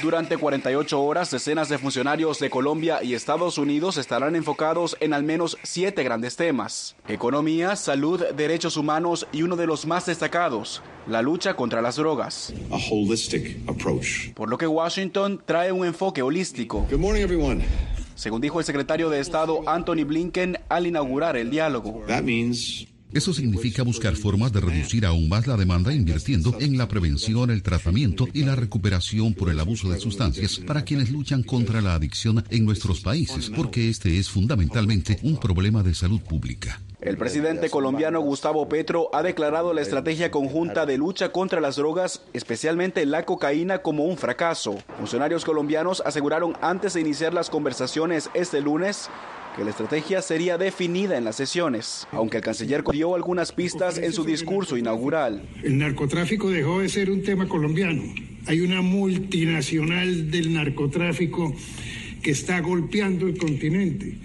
Durante 0.00 0.36
48 0.36 1.02
horas, 1.02 1.30
decenas 1.32 1.68
de 1.68 1.76
funcionarios 1.76 2.38
de 2.38 2.50
Colombia 2.50 3.02
y 3.02 3.14
Estados 3.14 3.58
Unidos 3.58 3.96
estarán 3.96 4.36
enfocados 4.36 4.96
en 5.00 5.12
al 5.12 5.24
menos 5.24 5.58
siete 5.64 6.04
grandes 6.04 6.36
temas. 6.36 6.94
Economía, 7.08 7.74
salud, 7.74 8.24
derechos 8.36 8.76
humanos 8.76 9.26
y 9.32 9.42
uno 9.42 9.56
de 9.56 9.66
los 9.66 9.86
más 9.86 10.06
destacados, 10.06 10.82
la 11.08 11.20
lucha 11.20 11.54
contra 11.54 11.82
las 11.82 11.96
drogas. 11.96 12.54
Por 14.36 14.48
lo 14.48 14.56
que 14.56 14.68
Washington 14.68 15.42
trae 15.44 15.72
un 15.72 15.84
enfoque 15.84 16.22
holístico. 16.22 16.86
Según 18.14 18.40
dijo 18.40 18.60
el 18.60 18.64
secretario 18.64 19.10
de 19.10 19.18
Estado 19.18 19.68
Anthony 19.68 20.04
Blinken 20.04 20.58
al 20.68 20.86
inaugurar 20.86 21.36
el 21.36 21.50
diálogo. 21.50 22.04
Eso 23.12 23.32
significa 23.32 23.82
buscar 23.82 24.16
formas 24.16 24.52
de 24.52 24.60
reducir 24.60 25.06
aún 25.06 25.30
más 25.30 25.46
la 25.46 25.56
demanda 25.56 25.94
invirtiendo 25.94 26.54
en 26.60 26.76
la 26.76 26.88
prevención, 26.88 27.50
el 27.50 27.62
tratamiento 27.62 28.26
y 28.34 28.44
la 28.44 28.54
recuperación 28.54 29.32
por 29.32 29.48
el 29.48 29.58
abuso 29.60 29.88
de 29.88 29.98
sustancias 29.98 30.58
para 30.58 30.84
quienes 30.84 31.10
luchan 31.10 31.42
contra 31.42 31.80
la 31.80 31.94
adicción 31.94 32.44
en 32.50 32.66
nuestros 32.66 33.00
países, 33.00 33.50
porque 33.54 33.88
este 33.88 34.18
es 34.18 34.28
fundamentalmente 34.28 35.18
un 35.22 35.38
problema 35.38 35.82
de 35.82 35.94
salud 35.94 36.20
pública. 36.20 36.82
El 37.00 37.16
presidente 37.16 37.70
colombiano 37.70 38.20
Gustavo 38.20 38.68
Petro 38.68 39.08
ha 39.14 39.22
declarado 39.22 39.72
la 39.72 39.80
estrategia 39.80 40.30
conjunta 40.30 40.84
de 40.84 40.98
lucha 40.98 41.30
contra 41.30 41.60
las 41.60 41.76
drogas, 41.76 42.22
especialmente 42.32 43.06
la 43.06 43.24
cocaína, 43.24 43.78
como 43.78 44.04
un 44.04 44.18
fracaso. 44.18 44.76
Funcionarios 44.98 45.44
colombianos 45.44 46.02
aseguraron 46.04 46.56
antes 46.60 46.94
de 46.94 47.00
iniciar 47.00 47.32
las 47.32 47.50
conversaciones 47.50 48.30
este 48.34 48.60
lunes 48.60 49.08
que 49.56 49.64
la 49.64 49.70
estrategia 49.70 50.22
sería 50.22 50.58
definida 50.58 51.16
en 51.16 51.24
las 51.24 51.36
sesiones, 51.36 52.06
aunque 52.12 52.38
el 52.38 52.42
canciller 52.42 52.84
dio 52.92 53.14
algunas 53.14 53.52
pistas 53.52 53.98
en 53.98 54.12
su 54.12 54.24
discurso 54.24 54.76
inaugural. 54.76 55.42
El 55.62 55.78
narcotráfico 55.78 56.50
dejó 56.50 56.80
de 56.80 56.88
ser 56.88 57.10
un 57.10 57.22
tema 57.22 57.48
colombiano. 57.48 58.02
Hay 58.46 58.60
una 58.60 58.80
multinacional 58.80 60.30
del 60.30 60.54
narcotráfico 60.54 61.54
que 62.22 62.30
está 62.30 62.60
golpeando 62.60 63.26
el 63.26 63.38
continente. 63.38 64.18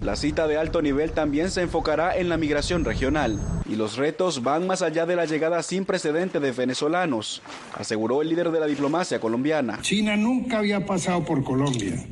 La 0.00 0.16
cita 0.16 0.46
de 0.48 0.56
alto 0.56 0.82
nivel 0.82 1.12
también 1.12 1.50
se 1.50 1.62
enfocará 1.62 2.16
en 2.16 2.28
la 2.28 2.36
migración 2.36 2.84
regional 2.84 3.40
y 3.68 3.76
los 3.76 3.96
retos 3.96 4.42
van 4.42 4.66
más 4.66 4.82
allá 4.82 5.06
de 5.06 5.16
la 5.16 5.26
llegada 5.26 5.62
sin 5.62 5.84
precedente 5.84 6.40
de 6.40 6.52
venezolanos, 6.52 7.42
aseguró 7.74 8.22
el 8.22 8.28
líder 8.28 8.50
de 8.50 8.60
la 8.60 8.66
diplomacia 8.66 9.20
colombiana. 9.20 9.78
China 9.82 10.16
nunca 10.16 10.58
había 10.58 10.86
pasado 10.86 11.24
por 11.24 11.42
Colombia 11.44 12.04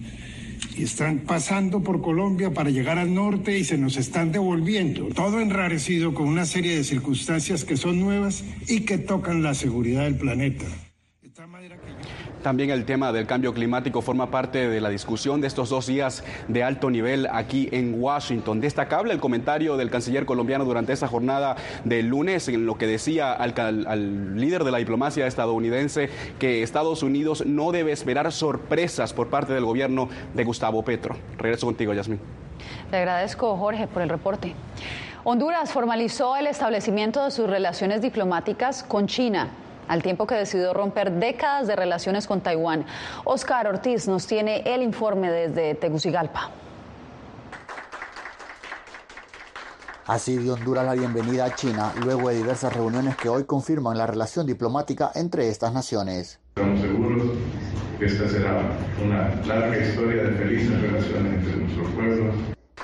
y 0.77 0.85
están 0.85 1.21
pasando 1.21 1.83
por 1.83 2.01
Colombia 2.01 2.53
para 2.53 2.71
llegar 2.71 2.99
al 2.99 3.15
norte 3.15 3.59
y 3.59 3.65
se 3.65 3.79
nos 3.79 3.97
están 3.97 4.33
devolviendo. 4.33 5.09
Todo 5.09 5.41
enrarecido 5.41 6.15
con 6.15 6.29
una 6.29 6.47
serie 6.47 6.77
de 6.77 6.85
circunstancias 6.85 7.65
que 7.65 7.77
son 7.77 8.01
nuevas 8.01 8.45
y 8.69 8.81
que 8.81 8.99
tocan 8.99 9.43
la 9.43 9.55
seguridad 9.55 10.05
del 10.05 10.17
planeta. 10.17 10.67
También 12.43 12.71
el 12.71 12.85
tema 12.85 13.13
del 13.13 13.27
cambio 13.27 13.55
climático 13.55 14.03
forma 14.03 14.31
parte 14.31 14.69
de 14.69 14.81
la 14.81 14.89
discusión 14.89 15.41
de 15.41 15.47
estos 15.47 15.69
dos 15.69 15.87
días 15.87 16.25
de 16.49 16.65
alto 16.65 16.91
nivel 16.91 17.29
aquí 17.31 17.69
en 17.71 18.03
Washington. 18.03 18.61
Destacable 18.61 19.13
el 19.13 19.21
comentario 19.21 19.77
del 19.77 19.91
canciller 19.91 20.27
colombiano 20.27 20.65
durante 20.65 20.93
esa 20.93 21.07
jornada 21.07 21.55
del 21.85 22.09
lunes 22.09 22.49
en 22.49 22.67
lo 22.67 22.75
que 22.75 22.89
decía 22.89 23.33
al, 23.33 23.55
al 23.87 24.37
líder 24.37 24.65
de 24.65 24.73
la 24.73 24.79
diplomacia 24.79 25.27
estadounidense 25.29 26.11
que 26.41 26.65
Estados 26.65 27.05
Unidos 27.05 27.47
no 27.47 27.71
debe 27.71 27.93
esperar 27.93 28.33
sorpresas 28.33 29.13
por 29.13 29.29
parte 29.29 29.53
del 29.53 29.65
gobierno 29.65 30.09
de 30.35 30.43
Gustavo 30.43 30.83
Petro. 30.83 31.15
Regreso 31.39 31.67
contigo, 31.67 31.95
Yasmín. 31.95 32.19
Te 32.91 32.97
agradezco, 32.97 33.57
Jorge, 33.57 33.87
por 33.87 34.03
el 34.03 34.09
reporte. 34.09 34.55
Honduras 35.23 35.71
formalizó 35.71 36.37
el 36.37 36.49
establecimiento 36.49 37.25
de 37.25 37.31
sus 37.31 37.49
relaciones 37.49 38.03
diplomáticas 38.03 38.83
con 38.83 39.07
China 39.07 39.51
al 39.93 40.03
tiempo 40.03 40.27
que 40.27 40.35
decidió 40.35 40.73
romper 40.73 41.13
décadas 41.13 41.67
de 41.67 41.77
relaciones 41.77 42.27
con 42.27 42.41
Taiwán. 42.41 42.87
Oscar 43.25 43.67
Ortiz 43.67 44.09
nos 44.09 44.27
tiene 44.27 44.63
el 44.65 44.83
informe 44.83 45.31
desde 45.31 45.75
Tegucigalpa. 45.75 46.51
Así 50.07 50.39
dio 50.39 50.55
Honduras 50.55 50.87
la 50.87 50.95
bienvenida 50.95 51.45
a 51.45 51.55
China 51.55 51.93
luego 52.03 52.31
de 52.31 52.37
diversas 52.37 52.73
reuniones 52.73 53.17
que 53.17 53.29
hoy 53.29 53.45
confirman 53.45 53.99
la 53.99 54.07
relación 54.07 54.47
diplomática 54.47 55.13
entre 55.15 55.49
estas 55.49 55.75
naciones. 55.75 56.41
Estamos 56.57 56.81
seguros 56.81 57.23
que 57.99 58.07
esta 58.07 58.29
será 58.31 58.63
una 59.05 59.29
larga 59.47 59.77
historia 59.77 60.23
de 60.23 60.33
felices 60.33 60.81
relaciones 60.81 61.35
entre 61.35 61.57
nuestros 61.57 61.91
pueblos. 61.91 62.35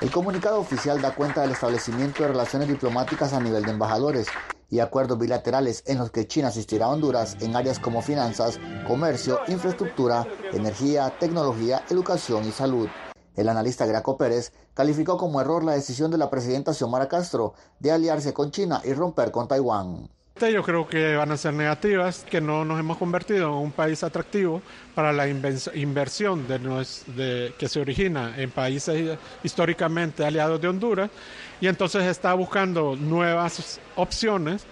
El 0.01 0.11
comunicado 0.11 0.59
oficial 0.59 1.01
da 1.01 1.13
cuenta 1.13 1.41
del 1.41 1.51
establecimiento 1.51 2.23
de 2.23 2.29
relaciones 2.29 2.69
diplomáticas 2.69 3.33
a 3.33 3.41
nivel 3.41 3.65
de 3.65 3.71
embajadores 3.71 4.27
y 4.69 4.79
acuerdos 4.79 5.17
bilaterales 5.17 5.83
en 5.87 5.97
los 5.97 6.09
que 6.09 6.25
China 6.25 6.47
asistirá 6.47 6.85
a 6.85 6.89
Honduras 6.89 7.35
en 7.41 7.53
áreas 7.53 7.79
como 7.79 8.01
finanzas, 8.01 8.59
comercio, 8.87 9.41
infraestructura, 9.49 10.25
energía, 10.53 11.13
tecnología, 11.19 11.83
educación 11.89 12.47
y 12.47 12.51
salud. 12.51 12.87
El 13.35 13.49
analista 13.49 13.85
Graco 13.85 14.17
Pérez 14.17 14.53
calificó 14.73 15.17
como 15.17 15.41
error 15.41 15.65
la 15.65 15.73
decisión 15.73 16.11
de 16.11 16.17
la 16.17 16.29
presidenta 16.29 16.73
Xiomara 16.73 17.09
Castro 17.09 17.53
de 17.79 17.91
aliarse 17.91 18.33
con 18.33 18.51
China 18.51 18.81
y 18.85 18.93
romper 18.93 19.31
con 19.31 19.49
Taiwán. 19.49 20.09
Yo 20.47 20.63
creo 20.63 20.87
que 20.87 21.17
van 21.17 21.31
a 21.31 21.37
ser 21.37 21.53
negativas, 21.53 22.25
que 22.29 22.39
no 22.39 22.63
nos 22.63 22.79
hemos 22.79 22.97
convertido 22.97 23.49
en 23.49 23.55
un 23.55 23.71
país 23.73 24.03
atractivo 24.03 24.61
para 24.95 25.11
la 25.11 25.27
inversión 25.27 26.47
de, 26.47 27.53
que 27.57 27.67
se 27.67 27.79
origina 27.81 28.33
en 28.37 28.49
países 28.49 29.17
históricamente 29.43 30.25
aliados 30.25 30.61
de 30.61 30.69
Honduras 30.69 31.09
y 31.59 31.67
entonces 31.67 32.03
está 32.03 32.33
buscando 32.35 32.95
nuevas 32.95 33.81
opciones 33.97 34.65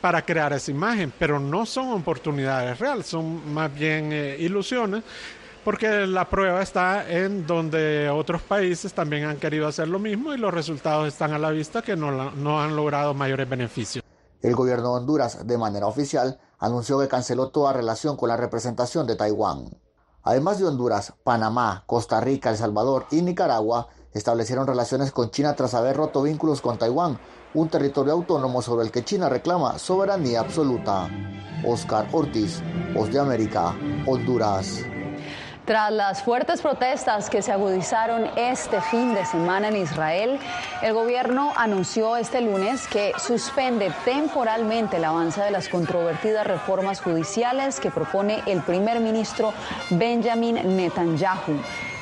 para 0.00 0.22
crear 0.22 0.54
esa 0.54 0.70
imagen, 0.70 1.12
pero 1.18 1.38
no 1.38 1.66
son 1.66 1.92
oportunidades 1.92 2.78
reales, 2.78 3.06
son 3.06 3.52
más 3.52 3.72
bien 3.72 4.12
eh, 4.12 4.36
ilusiones, 4.38 5.04
porque 5.62 6.06
la 6.06 6.28
prueba 6.28 6.62
está 6.62 7.08
en 7.10 7.46
donde 7.46 8.08
otros 8.08 8.40
países 8.40 8.94
también 8.94 9.24
han 9.24 9.36
querido 9.36 9.68
hacer 9.68 9.86
lo 9.86 9.98
mismo 9.98 10.32
y 10.32 10.38
los 10.38 10.52
resultados 10.52 11.08
están 11.08 11.34
a 11.34 11.38
la 11.38 11.50
vista 11.50 11.82
que 11.82 11.94
no 11.94 12.62
han 12.62 12.74
logrado 12.74 13.12
mayores 13.12 13.46
beneficios. 13.46 14.09
El 14.42 14.54
gobierno 14.54 14.90
de 14.90 15.00
Honduras, 15.00 15.46
de 15.46 15.58
manera 15.58 15.86
oficial, 15.86 16.40
anunció 16.58 16.98
que 16.98 17.08
canceló 17.08 17.50
toda 17.50 17.72
relación 17.72 18.16
con 18.16 18.28
la 18.28 18.36
representación 18.36 19.06
de 19.06 19.16
Taiwán. 19.16 19.78
Además 20.22 20.58
de 20.58 20.66
Honduras, 20.66 21.14
Panamá, 21.24 21.84
Costa 21.86 22.20
Rica, 22.20 22.50
El 22.50 22.56
Salvador 22.56 23.06
y 23.10 23.22
Nicaragua 23.22 23.88
establecieron 24.12 24.66
relaciones 24.66 25.12
con 25.12 25.30
China 25.30 25.54
tras 25.54 25.74
haber 25.74 25.96
roto 25.96 26.22
vínculos 26.22 26.60
con 26.60 26.78
Taiwán, 26.78 27.18
un 27.54 27.68
territorio 27.68 28.12
autónomo 28.12 28.62
sobre 28.62 28.84
el 28.84 28.90
que 28.90 29.04
China 29.04 29.28
reclama 29.28 29.78
soberanía 29.78 30.40
absoluta. 30.40 31.08
Oscar 31.66 32.08
Ortiz, 32.12 32.62
Voz 32.94 33.12
de 33.12 33.20
América, 33.20 33.74
Honduras. 34.06 34.80
Tras 35.70 35.92
las 35.92 36.24
fuertes 36.24 36.62
protestas 36.62 37.30
que 37.30 37.42
se 37.42 37.52
agudizaron 37.52 38.28
este 38.34 38.80
fin 38.80 39.14
de 39.14 39.24
semana 39.24 39.68
en 39.68 39.76
Israel, 39.76 40.40
el 40.82 40.92
gobierno 40.92 41.52
anunció 41.54 42.16
este 42.16 42.40
lunes 42.40 42.88
que 42.88 43.12
suspende 43.24 43.92
temporalmente 44.04 44.96
el 44.96 45.04
avance 45.04 45.40
de 45.40 45.52
las 45.52 45.68
controvertidas 45.68 46.44
reformas 46.44 47.00
judiciales 47.00 47.78
que 47.78 47.92
propone 47.92 48.42
el 48.48 48.62
primer 48.62 48.98
ministro 48.98 49.54
Benjamin 49.90 50.76
Netanyahu. 50.76 51.60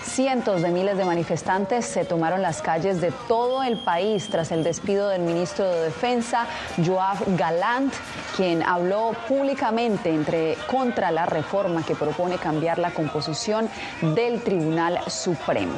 Cientos 0.08 0.62
de 0.62 0.70
miles 0.70 0.96
de 0.96 1.04
manifestantes 1.04 1.84
se 1.84 2.04
tomaron 2.04 2.40
las 2.40 2.62
calles 2.62 3.00
de 3.00 3.12
todo 3.28 3.62
el 3.62 3.76
país 3.76 4.28
tras 4.30 4.50
el 4.52 4.64
despido 4.64 5.08
del 5.08 5.20
ministro 5.20 5.70
de 5.70 5.82
Defensa, 5.82 6.46
Joab 6.84 7.18
Galant, 7.36 7.92
quien 8.34 8.62
habló 8.62 9.12
públicamente 9.28 10.10
entre, 10.10 10.56
contra 10.66 11.10
la 11.10 11.26
reforma 11.26 11.84
que 11.84 11.94
propone 11.94 12.38
cambiar 12.38 12.78
la 12.78 12.90
composición 12.90 13.68
del 14.00 14.42
Tribunal 14.42 14.98
Supremo. 15.08 15.74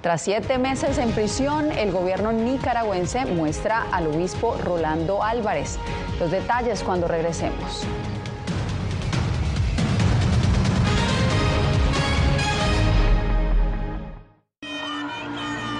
Tras 0.00 0.20
siete 0.22 0.58
meses 0.58 0.98
en 0.98 1.12
prisión, 1.12 1.70
el 1.70 1.92
gobierno 1.92 2.32
nicaragüense 2.32 3.24
muestra 3.26 3.86
al 3.92 4.08
obispo 4.08 4.56
Rolando 4.62 5.22
Álvarez. 5.22 5.78
Los 6.18 6.32
detalles 6.32 6.82
cuando 6.82 7.06
regresemos. 7.06 7.86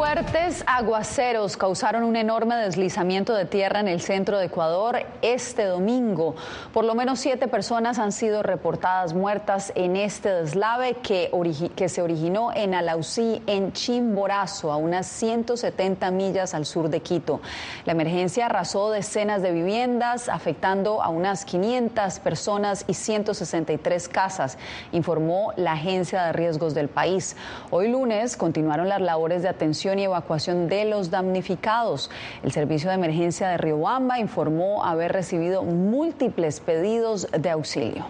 Fuertes 0.00 0.64
aguaceros 0.66 1.58
causaron 1.58 2.04
un 2.04 2.16
enorme 2.16 2.56
deslizamiento 2.56 3.34
de 3.34 3.44
tierra 3.44 3.80
en 3.80 3.86
el 3.86 4.00
centro 4.00 4.38
de 4.38 4.46
Ecuador 4.46 5.04
este 5.20 5.66
domingo. 5.66 6.36
Por 6.72 6.86
lo 6.86 6.94
menos 6.94 7.20
siete 7.20 7.48
personas 7.48 7.98
han 7.98 8.10
sido 8.10 8.42
reportadas 8.42 9.12
muertas 9.12 9.74
en 9.74 9.96
este 9.96 10.30
deslave 10.30 10.94
que, 11.02 11.30
que 11.76 11.90
se 11.90 12.00
originó 12.00 12.50
en 12.54 12.72
Alausí, 12.72 13.42
en 13.46 13.74
Chimborazo, 13.74 14.72
a 14.72 14.78
unas 14.78 15.06
170 15.06 16.10
millas 16.12 16.54
al 16.54 16.64
sur 16.64 16.88
de 16.88 17.02
Quito. 17.02 17.42
La 17.84 17.92
emergencia 17.92 18.46
arrasó 18.46 18.90
decenas 18.90 19.42
de 19.42 19.52
viviendas, 19.52 20.30
afectando 20.30 21.02
a 21.02 21.10
unas 21.10 21.44
500 21.44 22.20
personas 22.20 22.86
y 22.88 22.94
163 22.94 24.08
casas, 24.08 24.56
informó 24.92 25.52
la 25.56 25.72
Agencia 25.72 26.22
de 26.22 26.32
Riesgos 26.32 26.72
del 26.72 26.88
país. 26.88 27.36
Hoy 27.68 27.88
lunes 27.88 28.38
continuaron 28.38 28.88
las 28.88 29.02
labores 29.02 29.42
de 29.42 29.50
atención 29.50 29.89
y 29.98 30.04
evacuación 30.04 30.68
de 30.68 30.84
los 30.84 31.10
damnificados. 31.10 32.10
El 32.42 32.52
Servicio 32.52 32.88
de 32.88 32.96
Emergencia 32.96 33.48
de 33.48 33.58
Riobamba 33.58 34.18
informó 34.18 34.84
haber 34.84 35.12
recibido 35.12 35.62
múltiples 35.62 36.60
pedidos 36.60 37.28
de 37.32 37.50
auxilio. 37.50 38.06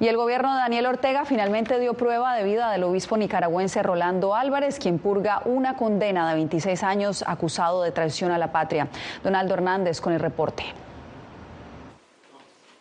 Y 0.00 0.08
el 0.08 0.16
gobierno 0.16 0.52
de 0.52 0.58
Daniel 0.58 0.86
Ortega 0.86 1.24
finalmente 1.24 1.78
dio 1.78 1.94
prueba 1.94 2.34
de 2.34 2.42
vida 2.42 2.70
del 2.72 2.82
obispo 2.82 3.16
nicaragüense 3.16 3.82
Rolando 3.82 4.34
Álvarez, 4.34 4.78
quien 4.78 4.98
purga 4.98 5.40
una 5.44 5.76
condena 5.76 6.28
de 6.28 6.34
26 6.34 6.82
años 6.82 7.24
acusado 7.26 7.82
de 7.82 7.92
traición 7.92 8.32
a 8.32 8.38
la 8.38 8.50
patria. 8.50 8.88
Donaldo 9.22 9.54
Hernández 9.54 10.00
con 10.00 10.12
el 10.12 10.20
reporte. 10.20 10.64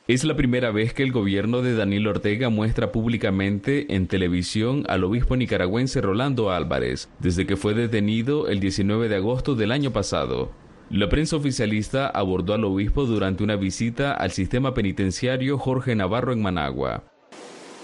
Es 0.06 0.26
la 0.26 0.36
primera 0.36 0.70
vez 0.72 0.94
que 0.94 1.02
el 1.02 1.14
gobierno 1.14 1.62
de 1.62 1.78
Daniel 1.78 2.08
Ortega 2.08 2.50
muestra 2.50 2.92
públicamente 2.92 3.96
en 3.96 4.08
televisión 4.08 4.84
al 4.90 5.06
obispo 5.06 5.38
nicaragüense 5.38 6.02
Rolando 6.02 6.52
Álvarez, 6.52 7.08
desde 7.20 7.48
que 7.48 7.56
fue 7.56 7.74
detenido 7.74 8.50
el 8.50 8.60
19 8.60 9.08
de 9.08 9.16
agosto 9.16 9.56
del 9.56 9.72
año 9.72 9.94
pasado. 9.94 10.52
La 10.90 11.08
prensa 11.08 11.38
oficialista 11.38 12.08
abordó 12.08 12.54
al 12.54 12.66
obispo 12.66 13.06
durante 13.06 13.46
una 13.46 13.56
visita 13.56 14.12
al 14.12 14.32
sistema 14.32 14.74
penitenciario 14.74 15.58
Jorge 15.58 15.96
Navarro 15.96 16.34
en 16.34 16.42
Managua. 16.42 17.06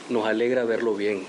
Nos 0.10 0.26
alegra 0.26 0.66
verlo 0.66 0.96
bien. 0.96 1.22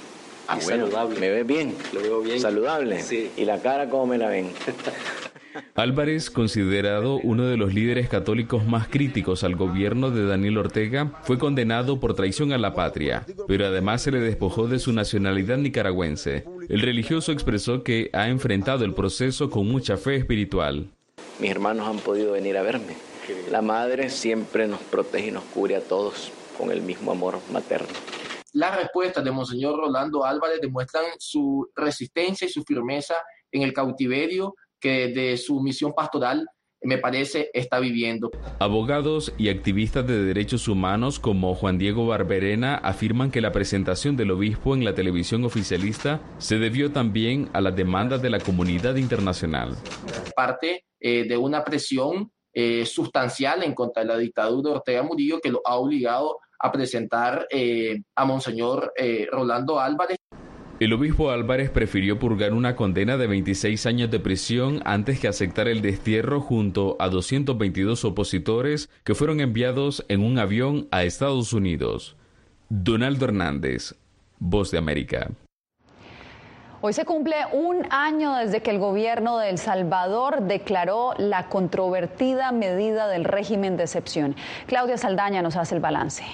Ah, 0.49 0.59
bueno, 0.65 0.87
saludable. 0.87 1.21
¿Me 1.21 1.31
ves 1.31 1.47
bien? 1.47 1.77
Lo 1.95 2.03
veo 2.03 2.21
bien. 2.21 2.41
¿Saludable? 2.41 3.01
Sí. 3.01 3.31
¿Y 3.37 3.45
la 3.45 3.63
cara 3.63 3.89
cómo 3.89 4.09
me 4.09 4.19
la 4.19 4.27
ven? 4.27 4.51
Álvarez, 5.75 6.31
considerado 6.31 7.17
uno 7.17 7.47
de 7.47 7.57
los 7.57 7.75
líderes 7.75 8.09
católicos 8.09 8.65
más 8.65 8.89
críticos 8.89 9.45
al 9.45 9.57
gobierno 9.57 10.11
de 10.11 10.27
Daniel 10.27 10.59
Ortega, 10.59 11.13
fue 11.23 11.39
condenado 11.39 12.01
por 12.01 12.15
traición 12.15 12.53
a 12.53 12.59
la 12.59 12.75
patria, 12.75 13.27
pero 13.49 13.67
además 13.67 14.03
se 14.03 14.13
le 14.13 14.21
despojó 14.21 14.69
de 14.69 14.79
su 14.79 14.93
nacionalidad 14.93 15.59
nicaragüense. 15.59 16.45
El 16.69 16.81
religioso 16.81 17.33
expresó 17.33 17.83
que 17.83 18.11
ha 18.13 18.29
enfrentado 18.29 18.85
el 18.85 18.95
proceso 18.95 19.51
con 19.51 19.67
mucha 19.67 19.97
fe 19.97 20.17
espiritual. 20.17 20.89
Mis 21.39 21.51
hermanos 21.51 21.89
han 21.89 21.99
podido 21.99 22.33
venir 22.33 22.57
a 22.57 22.63
verme. 22.63 22.97
La 23.51 23.63
madre 23.63 24.11
siempre 24.11 24.67
nos 24.67 24.81
protege 24.81 25.29
y 25.29 25.33
nos 25.33 25.45
cubre 25.45 25.77
a 25.77 25.81
todos 25.81 26.33
con 26.59 26.71
el 26.71 26.83
mismo 26.83 27.13
amor 27.13 27.39
materno. 27.53 27.89
Las 28.53 28.77
respuestas 28.77 29.25
de 29.25 29.31
Monseñor 29.31 29.77
Rolando 29.77 30.25
Álvarez 30.25 30.61
demuestran 30.61 31.05
su 31.19 31.71
resistencia 31.75 32.47
y 32.47 32.51
su 32.51 32.65
firmeza 32.65 33.15
en 33.53 33.63
el 33.63 33.73
cautiverio 33.73 34.55
que 34.81 35.09
de 35.09 35.37
su 35.37 35.61
misión 35.61 35.93
pastoral 35.93 36.47
me 36.83 36.99
parece 36.99 37.51
está 37.53 37.79
viviendo. 37.79 38.31
Abogados 38.59 39.33
y 39.37 39.49
activistas 39.49 40.07
de 40.07 40.25
derechos 40.25 40.69
humanos 40.69 41.19
como 41.19 41.55
Juan 41.55 41.79
Diego 41.79 42.07
Barberena 42.07 42.77
afirman 42.77 43.31
que 43.31 43.41
la 43.41 43.53
presentación 43.53 44.17
del 44.17 44.31
obispo 44.31 44.75
en 44.75 44.85
la 44.85 44.95
televisión 44.95 45.45
oficialista 45.45 46.21
se 46.39 46.59
debió 46.59 46.91
también 46.91 47.51
a 47.53 47.61
las 47.61 47.77
demandas 47.77 48.23
de 48.23 48.31
la 48.31 48.41
comunidad 48.41 48.97
internacional. 48.97 49.77
Parte 50.35 50.85
eh, 50.99 51.29
de 51.29 51.37
una 51.37 51.65
presión 51.65 52.33
eh, 52.53 52.85
sustancial 52.87 53.63
en 53.63 53.75
contra 53.75 54.03
de 54.03 54.09
la 54.09 54.19
dictadura 54.19 54.71
de 54.71 54.77
Ortega 54.77 55.03
Murillo 55.03 55.41
que 55.41 55.51
lo 55.51 55.61
ha 55.65 55.77
obligado 55.77 56.39
a 56.59 56.73
presentar 56.73 57.47
eh, 57.51 58.03
a 58.15 58.25
Monseñor 58.25 58.93
Rolando 59.31 59.81
Álvarez. 59.81 60.19
El 60.81 60.95
obispo 60.95 61.31
Álvarez 61.31 61.69
prefirió 61.69 62.19
purgar 62.19 62.55
una 62.55 62.75
condena 62.75 63.19
de 63.19 63.27
26 63.27 63.85
años 63.85 64.11
de 64.11 64.19
prisión 64.19 64.81
antes 64.87 65.21
que 65.21 65.29
aceptar 65.29 65.69
el 65.69 65.83
destierro 65.83 66.41
junto 66.41 66.97
a 66.99 67.11
222 67.11 68.03
opositores 68.07 68.89
que 69.05 69.15
fueron 69.15 69.41
enviados 69.41 70.07
en 70.09 70.25
un 70.25 70.39
avión 70.39 70.89
a 70.91 71.03
Estados 71.03 71.53
Unidos. 71.53 72.17
Donaldo 72.71 73.27
Hernández, 73.27 73.95
Voz 74.39 74.71
de 74.71 74.79
América. 74.79 75.29
Hoy 76.81 76.95
se 76.95 77.05
cumple 77.05 77.37
un 77.53 77.87
año 77.91 78.37
desde 78.37 78.63
que 78.63 78.71
el 78.71 78.79
gobierno 78.79 79.37
de 79.37 79.51
El 79.51 79.59
Salvador 79.59 80.45
declaró 80.45 81.13
la 81.19 81.51
controvertida 81.51 82.53
medida 82.53 83.07
del 83.07 83.25
régimen 83.25 83.77
de 83.77 83.83
excepción. 83.83 84.35
Claudia 84.67 84.97
Saldaña 84.97 85.43
nos 85.43 85.57
hace 85.57 85.75
el 85.75 85.83
balance. 85.83 86.25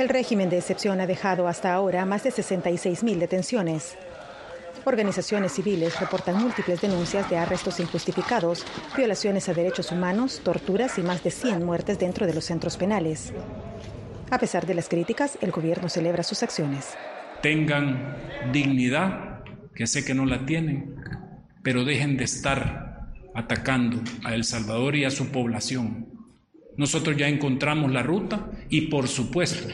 El 0.00 0.08
régimen 0.08 0.50
de 0.50 0.58
excepción 0.58 1.00
ha 1.00 1.06
dejado 1.06 1.46
hasta 1.46 1.72
ahora 1.72 2.04
más 2.04 2.24
de 2.24 2.32
66 2.32 3.04
mil 3.04 3.20
detenciones. 3.20 3.96
Organizaciones 4.84 5.52
civiles 5.52 6.00
reportan 6.00 6.42
múltiples 6.42 6.80
denuncias 6.80 7.30
de 7.30 7.36
arrestos 7.36 7.78
injustificados, 7.78 8.66
violaciones 8.96 9.48
a 9.48 9.54
derechos 9.54 9.92
humanos, 9.92 10.40
torturas 10.42 10.98
y 10.98 11.02
más 11.02 11.22
de 11.22 11.30
100 11.30 11.64
muertes 11.64 12.00
dentro 12.00 12.26
de 12.26 12.34
los 12.34 12.46
centros 12.46 12.76
penales. 12.76 13.32
A 14.30 14.38
pesar 14.38 14.66
de 14.66 14.74
las 14.74 14.88
críticas, 14.88 15.38
el 15.40 15.52
gobierno 15.52 15.88
celebra 15.88 16.24
sus 16.24 16.42
acciones 16.42 16.96
tengan 17.40 18.16
dignidad, 18.52 19.44
que 19.74 19.86
sé 19.86 20.04
que 20.04 20.14
no 20.14 20.26
la 20.26 20.44
tienen, 20.46 20.96
pero 21.62 21.84
dejen 21.84 22.16
de 22.16 22.24
estar 22.24 23.12
atacando 23.34 24.02
a 24.24 24.34
El 24.34 24.44
Salvador 24.44 24.96
y 24.96 25.04
a 25.04 25.10
su 25.10 25.30
población. 25.30 26.08
Nosotros 26.76 27.16
ya 27.16 27.28
encontramos 27.28 27.90
la 27.90 28.02
ruta 28.02 28.50
y 28.68 28.82
por 28.82 29.08
supuesto 29.08 29.68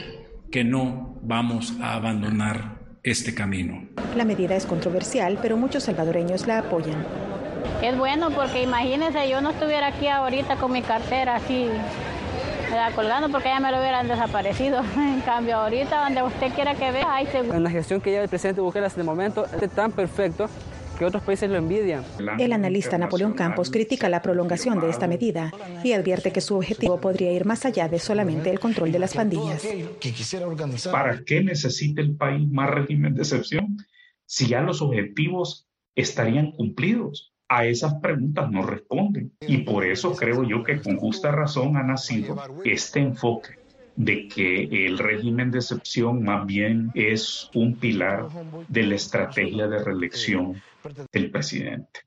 que 0.51 0.63
no 0.63 1.19
vamos 1.21 1.73
a 1.81 1.93
abandonar 1.93 2.77
este 3.03 3.33
camino. 3.33 3.87
La 4.15 4.25
medida 4.25 4.55
es 4.55 4.65
controversial, 4.65 5.39
pero 5.41 5.57
muchos 5.57 5.83
salvadoreños 5.83 6.47
la 6.47 6.59
apoyan. 6.59 7.05
Es 7.81 7.97
bueno 7.97 8.31
porque 8.31 8.63
imagínense, 8.63 9.29
yo 9.29 9.41
no 9.41 9.51
estuviera 9.51 9.87
aquí 9.87 10.07
ahorita 10.07 10.55
con 10.57 10.71
mi 10.71 10.81
cartera 10.81 11.35
así 11.35 11.69
colgando 12.95 13.29
porque 13.29 13.49
ya 13.49 13.59
me 13.59 13.71
lo 13.71 13.79
hubieran 13.79 14.07
desaparecido. 14.07 14.81
En 14.95 15.21
cambio, 15.21 15.57
ahorita 15.57 16.03
donde 16.03 16.23
usted 16.23 16.53
quiera 16.53 16.75
que 16.75 16.91
vea, 16.91 17.05
hay 17.13 17.27
En 17.33 17.63
la 17.63 17.69
gestión 17.69 17.99
que 17.99 18.11
lleva 18.11 18.23
el 18.23 18.29
presidente 18.29 18.61
Bukele 18.61 18.85
hasta 18.85 19.01
el 19.01 19.05
momento 19.05 19.45
es 19.61 19.69
tan 19.71 19.91
perfecto 19.91 20.49
que 20.97 21.05
otros 21.05 21.23
países 21.23 21.49
lo 21.49 21.57
envidian. 21.57 22.03
El 22.39 22.53
analista 22.53 22.97
Napoleón 22.97 23.33
Campos 23.33 23.69
critica 23.69 24.09
la 24.09 24.21
prolongación 24.21 24.79
de 24.79 24.89
esta 24.89 25.07
medida 25.07 25.51
y 25.83 25.93
advierte 25.93 26.31
que 26.31 26.41
su 26.41 26.55
objetivo 26.55 26.99
podría 26.99 27.31
ir 27.31 27.45
más 27.45 27.65
allá 27.65 27.87
de 27.87 27.99
solamente 27.99 28.49
el 28.49 28.59
control 28.59 28.91
de 28.91 28.99
las 28.99 29.13
pandillas. 29.13 29.67
¿Para 30.91 31.23
qué 31.23 31.43
necesita 31.43 32.01
el 32.01 32.15
país 32.15 32.49
más 32.49 32.69
régimen 32.69 33.13
de 33.13 33.21
excepción 33.21 33.77
si 34.25 34.47
ya 34.47 34.61
los 34.61 34.81
objetivos 34.81 35.67
estarían 35.95 36.51
cumplidos? 36.51 37.33
a 37.49 37.65
esas 37.65 37.93
preguntas 38.01 38.51
no 38.51 38.61
responden. 38.61 39.31
Y 39.39 39.59
por 39.59 39.85
eso 39.85 40.13
creo 40.13 40.43
yo 40.43 40.65
que 40.65 40.81
con 40.81 40.97
justa 40.97 41.31
razón 41.31 41.77
ha 41.77 41.83
nacido 41.83 42.35
este 42.65 42.99
enfoque 42.99 43.66
de 43.97 44.27
que 44.27 44.85
el 44.85 44.97
régimen 44.97 45.51
de 45.51 45.57
excepción 45.57 46.23
más 46.23 46.45
bien 46.45 46.91
es 46.93 47.49
un 47.53 47.75
pilar 47.75 48.27
de 48.67 48.83
la 48.83 48.95
estrategia 48.95 49.67
de 49.67 49.83
reelección 49.83 50.61
del 51.11 51.31
presidente. 51.31 52.01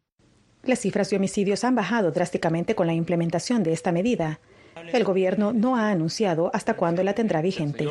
Las 0.62 0.78
cifras 0.78 1.10
de 1.10 1.16
homicidios 1.16 1.64
han 1.64 1.74
bajado 1.74 2.12
drásticamente 2.12 2.74
con 2.74 2.86
la 2.86 2.94
implementación 2.94 3.62
de 3.62 3.72
esta 3.72 3.92
medida. 3.92 4.38
El 4.92 5.04
gobierno 5.04 5.52
no 5.52 5.76
ha 5.76 5.90
anunciado 5.90 6.50
hasta 6.54 6.74
cuándo 6.74 7.02
la 7.02 7.14
tendrá 7.14 7.42
vigente. 7.42 7.88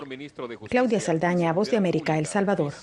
Claudia 0.70 1.02
Saldaña, 1.02 1.52
Voz 1.52 1.70
de 1.70 1.78
América, 1.78 2.18
El 2.18 2.26
Salvador. 2.26 2.74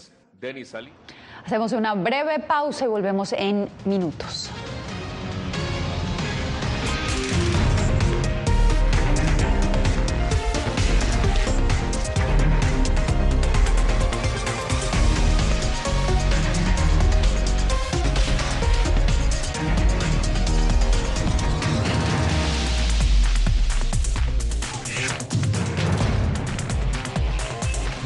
Hacemos 1.44 1.72
una 1.72 1.94
breve 1.94 2.40
pausa 2.40 2.84
y 2.84 2.88
volvemos 2.88 3.32
en 3.32 3.68
minutos. 3.86 4.50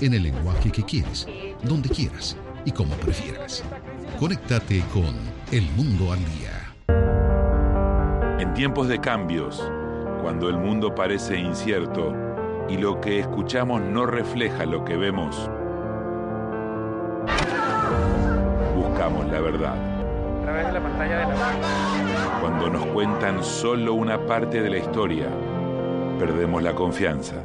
en 0.00 0.14
el 0.14 0.22
lenguaje 0.22 0.70
que 0.70 0.82
quieres 0.82 1.26
donde 1.62 1.88
quieras 1.88 2.36
y 2.64 2.72
como 2.72 2.94
prefieras. 2.96 3.64
Conéctate 4.18 4.82
con 4.92 5.14
El 5.50 5.70
Mundo 5.72 6.12
al 6.12 6.18
Día. 6.18 6.74
En 8.38 8.54
tiempos 8.54 8.88
de 8.88 9.00
cambios, 9.00 9.62
cuando 10.22 10.48
el 10.48 10.56
mundo 10.56 10.94
parece 10.94 11.38
incierto 11.38 12.14
y 12.68 12.76
lo 12.76 13.00
que 13.00 13.20
escuchamos 13.20 13.80
no 13.82 14.06
refleja 14.06 14.64
lo 14.64 14.84
que 14.84 14.96
vemos, 14.96 15.50
buscamos 18.76 19.26
la 19.30 19.40
verdad. 19.40 19.74
A 19.74 20.42
través 20.42 20.66
de 20.66 20.72
la 20.72 20.82
pantalla 20.82 21.18
de 21.18 21.26
la... 21.26 22.38
Cuando 22.40 22.70
nos 22.70 22.86
cuentan 22.86 23.44
solo 23.44 23.94
una 23.94 24.24
parte 24.26 24.62
de 24.62 24.70
la 24.70 24.78
historia, 24.78 25.28
perdemos 26.18 26.62
la 26.62 26.74
confianza 26.74 27.44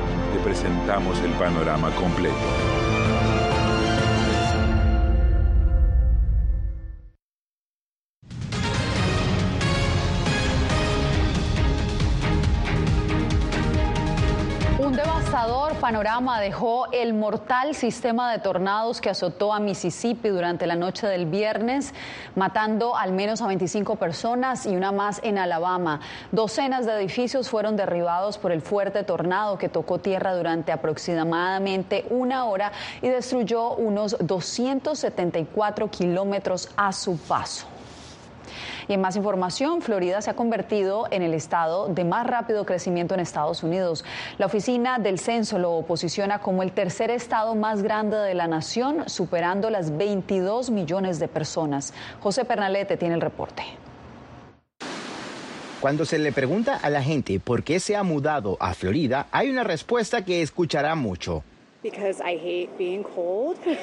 presentamos 0.43 1.19
el 1.21 1.31
panorama 1.31 1.91
completo. 1.95 2.80
Panorama 16.01 16.41
dejó 16.41 16.91
el 16.91 17.13
mortal 17.13 17.75
sistema 17.75 18.31
de 18.31 18.39
tornados 18.39 18.99
que 19.01 19.11
azotó 19.11 19.53
a 19.53 19.59
Mississippi 19.59 20.29
durante 20.29 20.65
la 20.65 20.75
noche 20.75 21.05
del 21.05 21.27
viernes, 21.27 21.93
matando 22.35 22.97
al 22.97 23.11
menos 23.11 23.39
a 23.43 23.45
25 23.45 23.97
personas 23.97 24.65
y 24.65 24.75
una 24.75 24.91
más 24.91 25.21
en 25.23 25.37
Alabama. 25.37 25.99
Docenas 26.31 26.87
de 26.87 26.93
edificios 26.93 27.51
fueron 27.51 27.75
derribados 27.75 28.39
por 28.39 28.51
el 28.51 28.63
fuerte 28.63 29.03
tornado 29.03 29.59
que 29.59 29.69
tocó 29.69 29.99
tierra 29.99 30.33
durante 30.33 30.71
aproximadamente 30.71 32.07
una 32.09 32.45
hora 32.45 32.71
y 33.03 33.09
destruyó 33.09 33.75
unos 33.75 34.17
274 34.21 35.91
kilómetros 35.91 36.67
a 36.77 36.93
su 36.93 37.15
paso. 37.15 37.67
Y 38.91 38.93
en 38.93 38.99
más 38.99 39.15
información, 39.15 39.81
Florida 39.81 40.21
se 40.21 40.31
ha 40.31 40.33
convertido 40.33 41.07
en 41.11 41.21
el 41.21 41.33
estado 41.33 41.87
de 41.87 42.03
más 42.03 42.27
rápido 42.27 42.65
crecimiento 42.65 43.13
en 43.13 43.21
Estados 43.21 43.63
Unidos. 43.63 44.03
La 44.37 44.47
oficina 44.47 44.99
del 44.99 45.17
censo 45.17 45.57
lo 45.57 45.81
posiciona 45.83 46.39
como 46.39 46.61
el 46.61 46.73
tercer 46.73 47.09
estado 47.09 47.55
más 47.55 47.83
grande 47.83 48.17
de 48.17 48.33
la 48.33 48.47
nación, 48.47 49.07
superando 49.07 49.69
las 49.69 49.97
22 49.97 50.71
millones 50.71 51.19
de 51.19 51.29
personas. 51.29 51.93
José 52.19 52.43
Pernalete 52.43 52.97
tiene 52.97 53.15
el 53.15 53.21
reporte. 53.21 53.63
Cuando 55.79 56.03
se 56.03 56.19
le 56.19 56.33
pregunta 56.33 56.75
a 56.75 56.89
la 56.89 57.01
gente 57.01 57.39
por 57.39 57.63
qué 57.63 57.79
se 57.79 57.95
ha 57.95 58.03
mudado 58.03 58.57
a 58.59 58.73
Florida, 58.73 59.27
hay 59.31 59.49
una 59.49 59.63
respuesta 59.63 60.25
que 60.25 60.41
escuchará 60.41 60.95
mucho. 60.95 61.45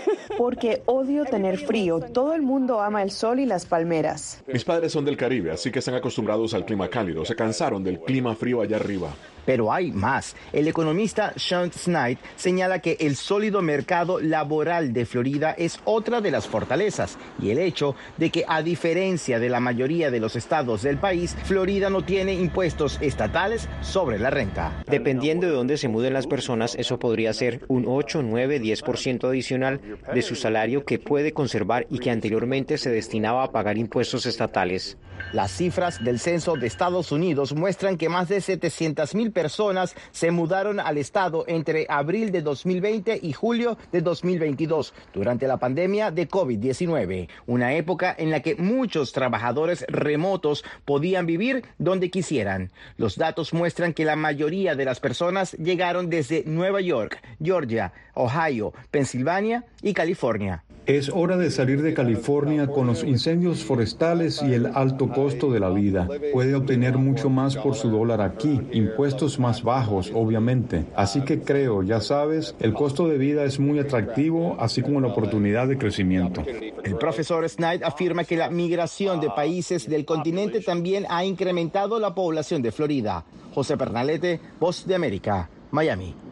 Porque 0.38 0.82
odio 0.87 1.24
tener 1.24 1.58
frío. 1.58 2.00
Todo 2.00 2.34
el 2.34 2.42
mundo 2.42 2.80
ama 2.80 3.02
el 3.02 3.11
sol 3.11 3.40
y 3.40 3.46
las 3.46 3.66
palmeras. 3.66 4.42
Mis 4.46 4.64
padres 4.64 4.92
son 4.92 5.04
del 5.04 5.16
Caribe, 5.16 5.50
así 5.50 5.72
que 5.72 5.80
están 5.80 5.94
acostumbrados 5.94 6.54
al 6.54 6.64
clima 6.64 6.88
cálido. 6.88 7.24
Se 7.24 7.34
cansaron 7.34 7.82
del 7.82 7.98
clima 8.00 8.37
frío 8.37 8.61
allá 8.61 8.76
arriba. 8.76 9.12
Pero 9.48 9.72
hay 9.72 9.92
más. 9.92 10.37
El 10.52 10.68
economista 10.68 11.32
Sean 11.37 11.72
Snyder 11.72 12.18
señala 12.37 12.80
que 12.80 12.98
el 13.00 13.16
sólido 13.16 13.62
mercado 13.62 14.20
laboral 14.20 14.92
de 14.92 15.06
Florida 15.06 15.54
es 15.56 15.80
otra 15.87 16.20
de 16.20 16.30
las 16.30 16.46
fortalezas 16.46 17.16
y 17.40 17.48
el 17.48 17.58
hecho 17.58 17.96
de 18.18 18.28
que 18.28 18.44
a 18.46 18.61
diferencia 18.61 19.38
de 19.38 19.48
la 19.48 19.58
mayoría 19.58 20.11
de 20.11 20.20
los 20.20 20.37
estados 20.37 20.82
del 20.82 20.98
país, 20.98 21.34
Florida 21.44 21.88
no 21.88 22.04
tiene 22.04 22.34
impuestos 22.34 22.98
estatales 23.00 23.70
sobre 23.80 24.18
la 24.18 24.28
renta. 24.28 24.84
Dependiendo 24.87 25.46
de 25.46 25.54
dónde 25.54 25.78
se 25.78 25.88
muden 25.88 26.12
las 26.12 26.26
personas, 26.26 26.74
eso 26.74 26.98
podría 26.98 27.32
ser 27.32 27.62
un 27.68 27.87
8, 27.88 28.20
9, 28.24 28.61
10% 28.61 29.28
adicional 29.28 29.80
de 30.12 30.20
su 30.20 30.34
salario 30.34 30.84
que 30.84 30.98
puede 30.98 31.32
conservar 31.32 31.87
y 31.88 32.00
que 32.00 32.11
anteriormente 32.11 32.76
se 32.76 32.90
destinaba 32.90 33.44
a 33.44 33.50
pagar 33.50 33.78
impuestos 33.78 34.26
estatales. 34.26 34.98
Las 35.33 35.52
cifras 35.52 36.02
del 36.02 36.18
censo 36.18 36.57
de 36.57 36.66
Estados 36.66 37.12
Unidos 37.12 37.54
muestran 37.54 37.98
que 37.98 38.09
más 38.09 38.28
de 38.28 38.40
700 38.40 39.14
mil 39.14 39.31
personas 39.31 39.94
se 40.11 40.31
mudaron 40.31 40.81
al 40.81 40.96
estado 40.96 41.44
entre 41.48 41.87
abril 41.88 42.33
de 42.33 42.42
2020 42.42 43.20
y 43.22 43.33
julio 43.33 43.76
de 43.92 44.00
2022 44.00 44.94
durante 45.12 45.46
la 45.46 45.59
pandemia 45.59 46.11
de 46.11 46.28
COVID-19, 46.28 47.28
una 47.46 47.74
época 47.74 48.14
en 48.18 48.31
la 48.31 48.40
que 48.40 48.57
muchos 48.57 49.12
trabajadores 49.12 49.85
remotos 49.88 50.64
podían 50.85 51.26
vivir 51.26 51.64
donde 51.78 52.11
quisieran. 52.11 52.70
Los 52.96 53.16
datos 53.16 53.52
muestran 53.52 53.92
que 53.92 54.04
la 54.04 54.16
mayoría 54.16 54.74
de 54.74 54.85
las 54.85 55.00
personas 55.00 55.52
llegaron 55.52 56.09
desde 56.09 56.44
Nueva 56.46 56.81
York, 56.81 57.22
Georgia, 57.42 57.92
Ohio, 58.14 58.72
Pensilvania 58.90 59.64
y 59.83 59.92
California. 59.92 60.64
Es 60.88 61.11
hora 61.11 61.37
de 61.37 61.51
salir 61.51 61.83
de 61.83 61.92
California 61.92 62.66
con 62.66 62.87
los 62.87 63.05
incendios 63.05 63.62
forestales 63.62 64.42
y 64.42 64.55
el 64.55 64.64
alto 64.74 65.11
costo 65.11 65.53
de 65.53 65.61
la 65.61 65.68
vida. 65.68 66.09
Puede 66.33 66.55
obtener 66.55 66.96
mucho 66.96 67.29
más 67.29 67.57
por 67.59 67.74
su 67.74 67.90
dólar 67.90 68.22
aquí, 68.22 68.59
impuestos 68.72 69.38
más 69.38 69.62
bajos, 69.62 70.11
obviamente. 70.14 70.87
Así 70.96 71.20
que 71.20 71.42
creo, 71.42 71.83
ya 71.83 72.01
sabes, 72.01 72.55
el 72.59 72.72
costo 72.72 73.07
de 73.07 73.18
vida 73.18 73.44
es 73.44 73.61
muy 73.61 73.79
atractivo, 73.79 74.57
así 74.59 74.81
como 74.81 75.03
la 75.03 75.09
oportunidad 75.09 75.68
de 75.68 75.77
crecimiento. 75.77 76.42
El 76.83 76.96
profesor 76.96 77.46
Snyder 77.46 77.85
afirma 77.85 78.24
que 78.24 78.38
la 78.38 78.48
migración 78.48 79.20
de 79.20 79.29
países 79.29 79.90
del 79.90 80.07
continente 80.07 80.62
también 80.62 81.05
ha 81.11 81.22
incrementado 81.22 81.98
la 81.98 82.14
población 82.14 82.62
de 82.62 82.72
Florida. 82.72 83.27
José 83.55 83.77
Pernalete, 83.77 84.40
Voz 84.59 84.87
de 84.87 84.94
América, 84.94 85.51
Miami. 85.70 86.27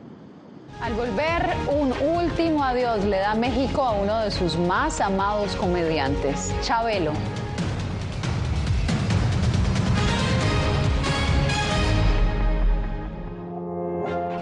Al 0.80 0.92
volver, 0.92 1.56
un 1.68 1.92
último 1.92 2.62
adiós 2.62 3.04
le 3.04 3.18
da 3.18 3.34
México 3.34 3.82
a 3.82 3.92
uno 3.92 4.20
de 4.20 4.30
sus 4.30 4.56
más 4.56 5.00
amados 5.00 5.56
comediantes, 5.56 6.54
Chabelo. 6.62 7.12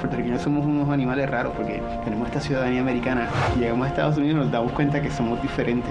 puertorriqueños 0.00 0.42
somos 0.42 0.66
unos 0.66 0.90
animales 0.90 1.30
raros 1.30 1.54
porque 1.56 1.80
tenemos 2.04 2.28
esta 2.28 2.40
ciudadanía 2.40 2.82
americana. 2.82 3.26
Llegamos 3.58 3.86
a 3.86 3.88
Estados 3.88 4.18
Unidos 4.18 4.36
y 4.36 4.38
nos 4.40 4.52
damos 4.52 4.72
cuenta 4.72 5.00
que 5.00 5.10
somos 5.10 5.40
diferentes. 5.40 5.90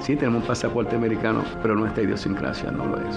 Sí, 0.00 0.16
tenemos 0.16 0.42
un 0.42 0.48
pasaporte 0.48 0.96
americano, 0.96 1.44
pero 1.60 1.74
nuestra 1.74 2.02
idiosincrasia 2.02 2.70
no 2.70 2.86
lo 2.86 3.00
es. 3.06 3.16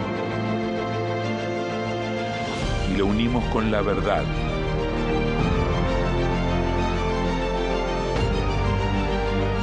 lo 3.01 3.07
unimos 3.07 3.43
con 3.45 3.71
la 3.71 3.81
verdad. 3.81 4.23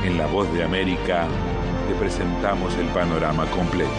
En 0.05 0.19
La 0.19 0.27
Voz 0.27 0.53
de 0.53 0.65
América 0.65 1.29
te 1.87 1.95
presentamos 1.95 2.75
el 2.75 2.87
panorama 2.89 3.47
completo. 3.47 3.93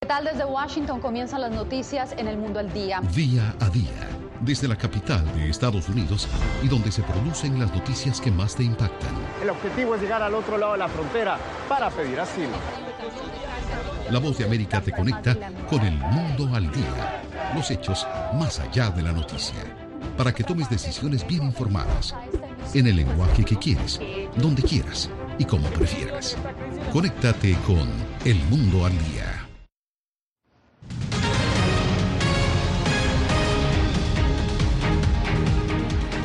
¿Qué 0.00 0.06
tal 0.08 0.24
desde 0.24 0.46
Washington 0.46 1.00
comienzan 1.00 1.42
las 1.42 1.50
noticias 1.50 2.14
en 2.16 2.26
el 2.26 2.38
mundo 2.38 2.58
al 2.58 2.72
día? 2.72 3.02
Día 3.14 3.54
a 3.60 3.68
día, 3.68 4.08
desde 4.40 4.68
la 4.68 4.76
capital 4.76 5.22
de 5.34 5.50
Estados 5.50 5.86
Unidos 5.90 6.26
y 6.62 6.68
donde 6.68 6.90
se 6.90 7.02
producen 7.02 7.60
las 7.60 7.74
noticias 7.74 8.22
que 8.22 8.30
más 8.30 8.56
te 8.56 8.64
impactan. 8.64 9.14
El 9.42 9.50
objetivo 9.50 9.96
es 9.96 10.00
llegar 10.00 10.22
al 10.22 10.34
otro 10.34 10.56
lado 10.56 10.72
de 10.72 10.78
la 10.78 10.88
frontera 10.88 11.36
para 11.68 11.90
pedir 11.90 12.18
asilo. 12.18 12.56
La 14.10 14.20
voz 14.20 14.38
de 14.38 14.44
América 14.44 14.80
te 14.80 14.92
conecta 14.92 15.36
con 15.68 15.80
el 15.80 15.98
mundo 15.98 16.48
al 16.54 16.70
día, 16.70 17.22
los 17.54 17.70
hechos 17.70 18.06
más 18.34 18.60
allá 18.60 18.90
de 18.90 19.02
la 19.02 19.12
noticia, 19.12 19.58
para 20.16 20.32
que 20.32 20.44
tomes 20.44 20.70
decisiones 20.70 21.26
bien 21.26 21.42
informadas, 21.42 22.14
en 22.72 22.86
el 22.86 22.96
lenguaje 22.96 23.44
que 23.44 23.56
quieres, 23.56 24.00
donde 24.36 24.62
quieras 24.62 25.10
y 25.38 25.44
como 25.44 25.68
prefieras. 25.68 26.36
Conéctate 26.92 27.56
con 27.66 27.88
El 28.24 28.36
Mundo 28.44 28.86
al 28.86 28.92
Día. 28.92 29.35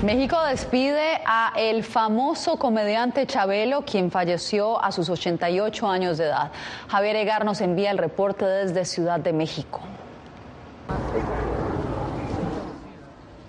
México 0.04 0.36
despide 0.50 1.22
a 1.28 1.54
el 1.56 1.84
famoso 1.84 2.58
comediante 2.58 3.28
Chabelo, 3.28 3.86
quien 3.86 4.10
falleció 4.10 4.84
a 4.84 4.92
sus 4.92 5.10
88 5.10 5.88
años 5.88 6.18
de 6.18 6.26
edad. 6.26 6.52
Javier 6.88 7.18
Egar 7.18 7.46
nos 7.46 7.62
envía 7.62 7.92
el 7.92 8.00
reporte 8.00 8.44
desde 8.44 8.84
Ciudad 8.86 9.20
de 9.20 9.32
México. 9.32 9.80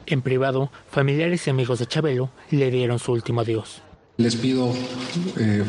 En 0.05 0.21
privado, 0.21 0.71
familiares 0.91 1.47
y 1.47 1.51
amigos 1.51 1.79
de 1.79 1.87
Chabelo 1.87 2.29
le 2.51 2.71
dieron 2.71 2.99
su 2.99 3.13
último 3.13 3.41
adiós. 3.41 3.81
Les 4.19 4.37
pido 4.37 4.75
eh, 5.39 5.65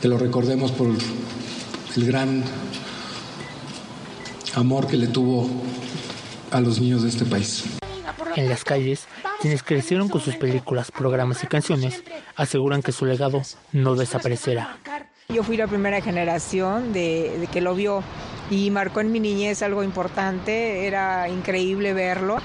que 0.00 0.08
lo 0.08 0.16
recordemos 0.16 0.72
por 0.72 0.88
el 0.88 2.06
gran 2.06 2.42
amor 4.54 4.86
que 4.86 4.96
le 4.96 5.08
tuvo 5.08 5.46
a 6.50 6.60
los 6.60 6.80
niños 6.80 7.02
de 7.02 7.10
este 7.10 7.26
país. 7.26 7.78
En 8.34 8.48
las 8.48 8.64
calles, 8.64 9.06
quienes 9.40 9.62
crecieron 9.62 10.08
con 10.08 10.20
sus 10.20 10.36
películas, 10.36 10.90
programas 10.90 11.42
y 11.44 11.46
canciones 11.46 12.02
aseguran 12.36 12.82
que 12.82 12.92
su 12.92 13.06
legado 13.06 13.42
no 13.72 13.94
desaparecerá. 13.94 14.78
Yo 15.28 15.42
fui 15.42 15.56
la 15.56 15.66
primera 15.66 16.00
generación 16.00 16.92
de, 16.92 17.36
de, 17.38 17.46
que 17.48 17.60
lo 17.60 17.74
vio 17.74 18.02
y 18.50 18.70
marcó 18.70 19.00
en 19.00 19.12
mi 19.12 19.20
niñez 19.20 19.62
algo 19.62 19.82
importante, 19.82 20.86
era 20.86 21.28
increíble 21.28 21.92
verlo 21.92 22.38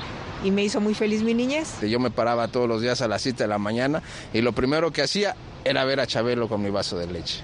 y 0.44 0.52
me 0.52 0.64
hizo 0.64 0.82
muy 0.82 0.94
feliz 0.94 1.24
mi 1.24 1.34
niñez. 1.34 1.80
Yo 1.82 2.00
me 2.00 2.12
paraba 2.12 2.50
todos 2.50 2.68
los 2.68 2.82
días 2.82 3.02
a 3.02 3.08
las 3.08 3.22
7 3.22 3.44
de 3.44 3.48
la 3.48 3.58
mañana 3.58 4.04
y 4.34 4.42
lo 4.42 4.52
primero 4.52 4.92
que 4.92 5.02
hacía 5.02 5.36
era 5.64 5.86
ver 5.86 6.00
a 6.00 6.08
Chabelo 6.08 6.48
con 6.48 6.62
mi 6.62 6.70
vaso 6.70 6.98
de 6.98 7.08
leche. 7.08 7.44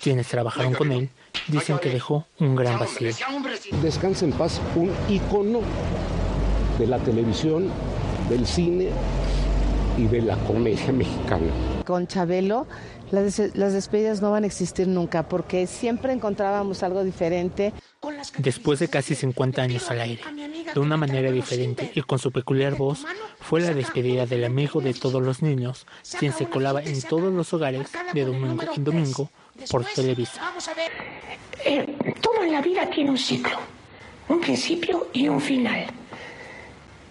Quienes 0.00 0.26
trabajaron 0.26 0.74
con 0.74 0.90
él 0.90 1.10
dicen 1.46 1.78
que 1.78 1.90
dejó 1.90 2.26
un 2.40 2.56
gran 2.56 2.78
vacío. 2.78 3.12
Descansa 3.82 4.24
en 4.24 4.32
paz, 4.32 4.60
un 4.74 4.90
ícono 5.08 5.60
de 6.78 6.86
la 6.88 6.98
televisión, 6.98 7.70
del 8.28 8.46
cine 8.46 8.88
y 9.98 10.06
de 10.06 10.22
la 10.22 10.36
comedia 10.38 10.92
mexicana. 10.92 11.52
Con 11.84 12.06
Chabelo 12.06 12.66
las, 13.12 13.38
las 13.54 13.74
despedidas 13.74 14.22
no 14.22 14.30
van 14.30 14.44
a 14.44 14.46
existir 14.46 14.88
nunca 14.88 15.28
porque 15.28 15.66
siempre 15.66 16.12
encontrábamos 16.14 16.82
algo 16.82 17.04
diferente. 17.04 17.72
Después 18.38 18.78
de 18.78 18.88
casi 18.88 19.14
50 19.14 19.60
años 19.60 19.90
al 19.90 20.00
aire, 20.00 20.22
de 20.74 20.80
una 20.80 20.96
manera 20.96 21.30
diferente 21.30 21.92
y 21.94 22.00
con 22.00 22.18
su 22.18 22.32
peculiar 22.32 22.74
voz, 22.74 23.04
fue 23.38 23.60
la 23.60 23.74
despedida 23.74 24.24
del 24.24 24.44
amigo 24.44 24.80
de 24.80 24.94
todos 24.94 25.22
los 25.22 25.42
niños, 25.42 25.86
quien 26.18 26.32
se 26.32 26.46
colaba 26.46 26.82
en 26.82 27.02
todos 27.02 27.32
los 27.32 27.52
hogares 27.52 27.88
de 28.14 28.24
domingo 28.24 28.64
en 28.74 28.82
domingo 28.82 29.30
por 29.70 29.84
Televisa. 29.84 30.40
Eh, 31.64 31.96
todo 32.20 32.42
en 32.42 32.52
la 32.52 32.62
vida 32.62 32.88
tiene 32.88 33.10
un 33.10 33.18
ciclo, 33.18 33.58
un 34.28 34.40
principio 34.40 35.08
y 35.12 35.28
un 35.28 35.40
final. 35.40 35.86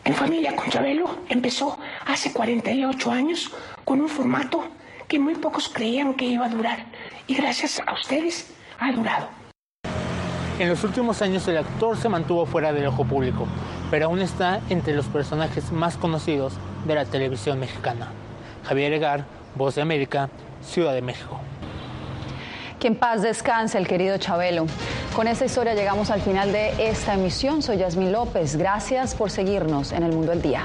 En 0.03 0.15
Familia 0.15 0.55
con 0.55 0.69
Chabelo 0.69 1.17
empezó 1.29 1.77
hace 2.05 2.33
48 2.33 3.11
años 3.11 3.51
con 3.85 4.01
un 4.01 4.09
formato 4.09 4.63
que 5.07 5.19
muy 5.19 5.35
pocos 5.35 5.69
creían 5.69 6.15
que 6.15 6.25
iba 6.25 6.45
a 6.45 6.49
durar 6.49 6.85
y 7.27 7.35
gracias 7.35 7.81
a 7.85 7.93
ustedes 7.93 8.51
ha 8.79 8.91
durado. 8.91 9.27
En 10.57 10.69
los 10.69 10.83
últimos 10.83 11.21
años 11.21 11.47
el 11.47 11.57
actor 11.57 11.97
se 11.97 12.09
mantuvo 12.09 12.45
fuera 12.45 12.73
del 12.73 12.87
ojo 12.87 13.05
público, 13.05 13.47
pero 13.91 14.05
aún 14.05 14.21
está 14.21 14.61
entre 14.69 14.95
los 14.95 15.05
personajes 15.05 15.71
más 15.71 15.97
conocidos 15.97 16.53
de 16.87 16.95
la 16.95 17.05
televisión 17.05 17.59
mexicana. 17.59 18.07
Javier 18.63 18.93
Egar, 18.93 19.25
Voz 19.55 19.75
de 19.75 19.81
América, 19.81 20.29
Ciudad 20.61 20.93
de 20.93 21.01
México. 21.01 21.39
Que 22.81 22.87
en 22.87 22.95
paz 22.95 23.21
descanse 23.21 23.77
el 23.77 23.87
querido 23.87 24.17
Chabelo. 24.17 24.65
Con 25.15 25.27
esta 25.27 25.45
historia 25.45 25.75
llegamos 25.75 26.09
al 26.09 26.19
final 26.19 26.51
de 26.51 26.73
esta 26.79 27.13
emisión. 27.13 27.61
Soy 27.61 27.77
Yasmín 27.77 28.11
López. 28.11 28.55
Gracias 28.55 29.13
por 29.13 29.29
seguirnos 29.29 29.91
en 29.91 30.01
el 30.01 30.11
Mundo 30.11 30.31
del 30.31 30.41
Día. 30.41 30.63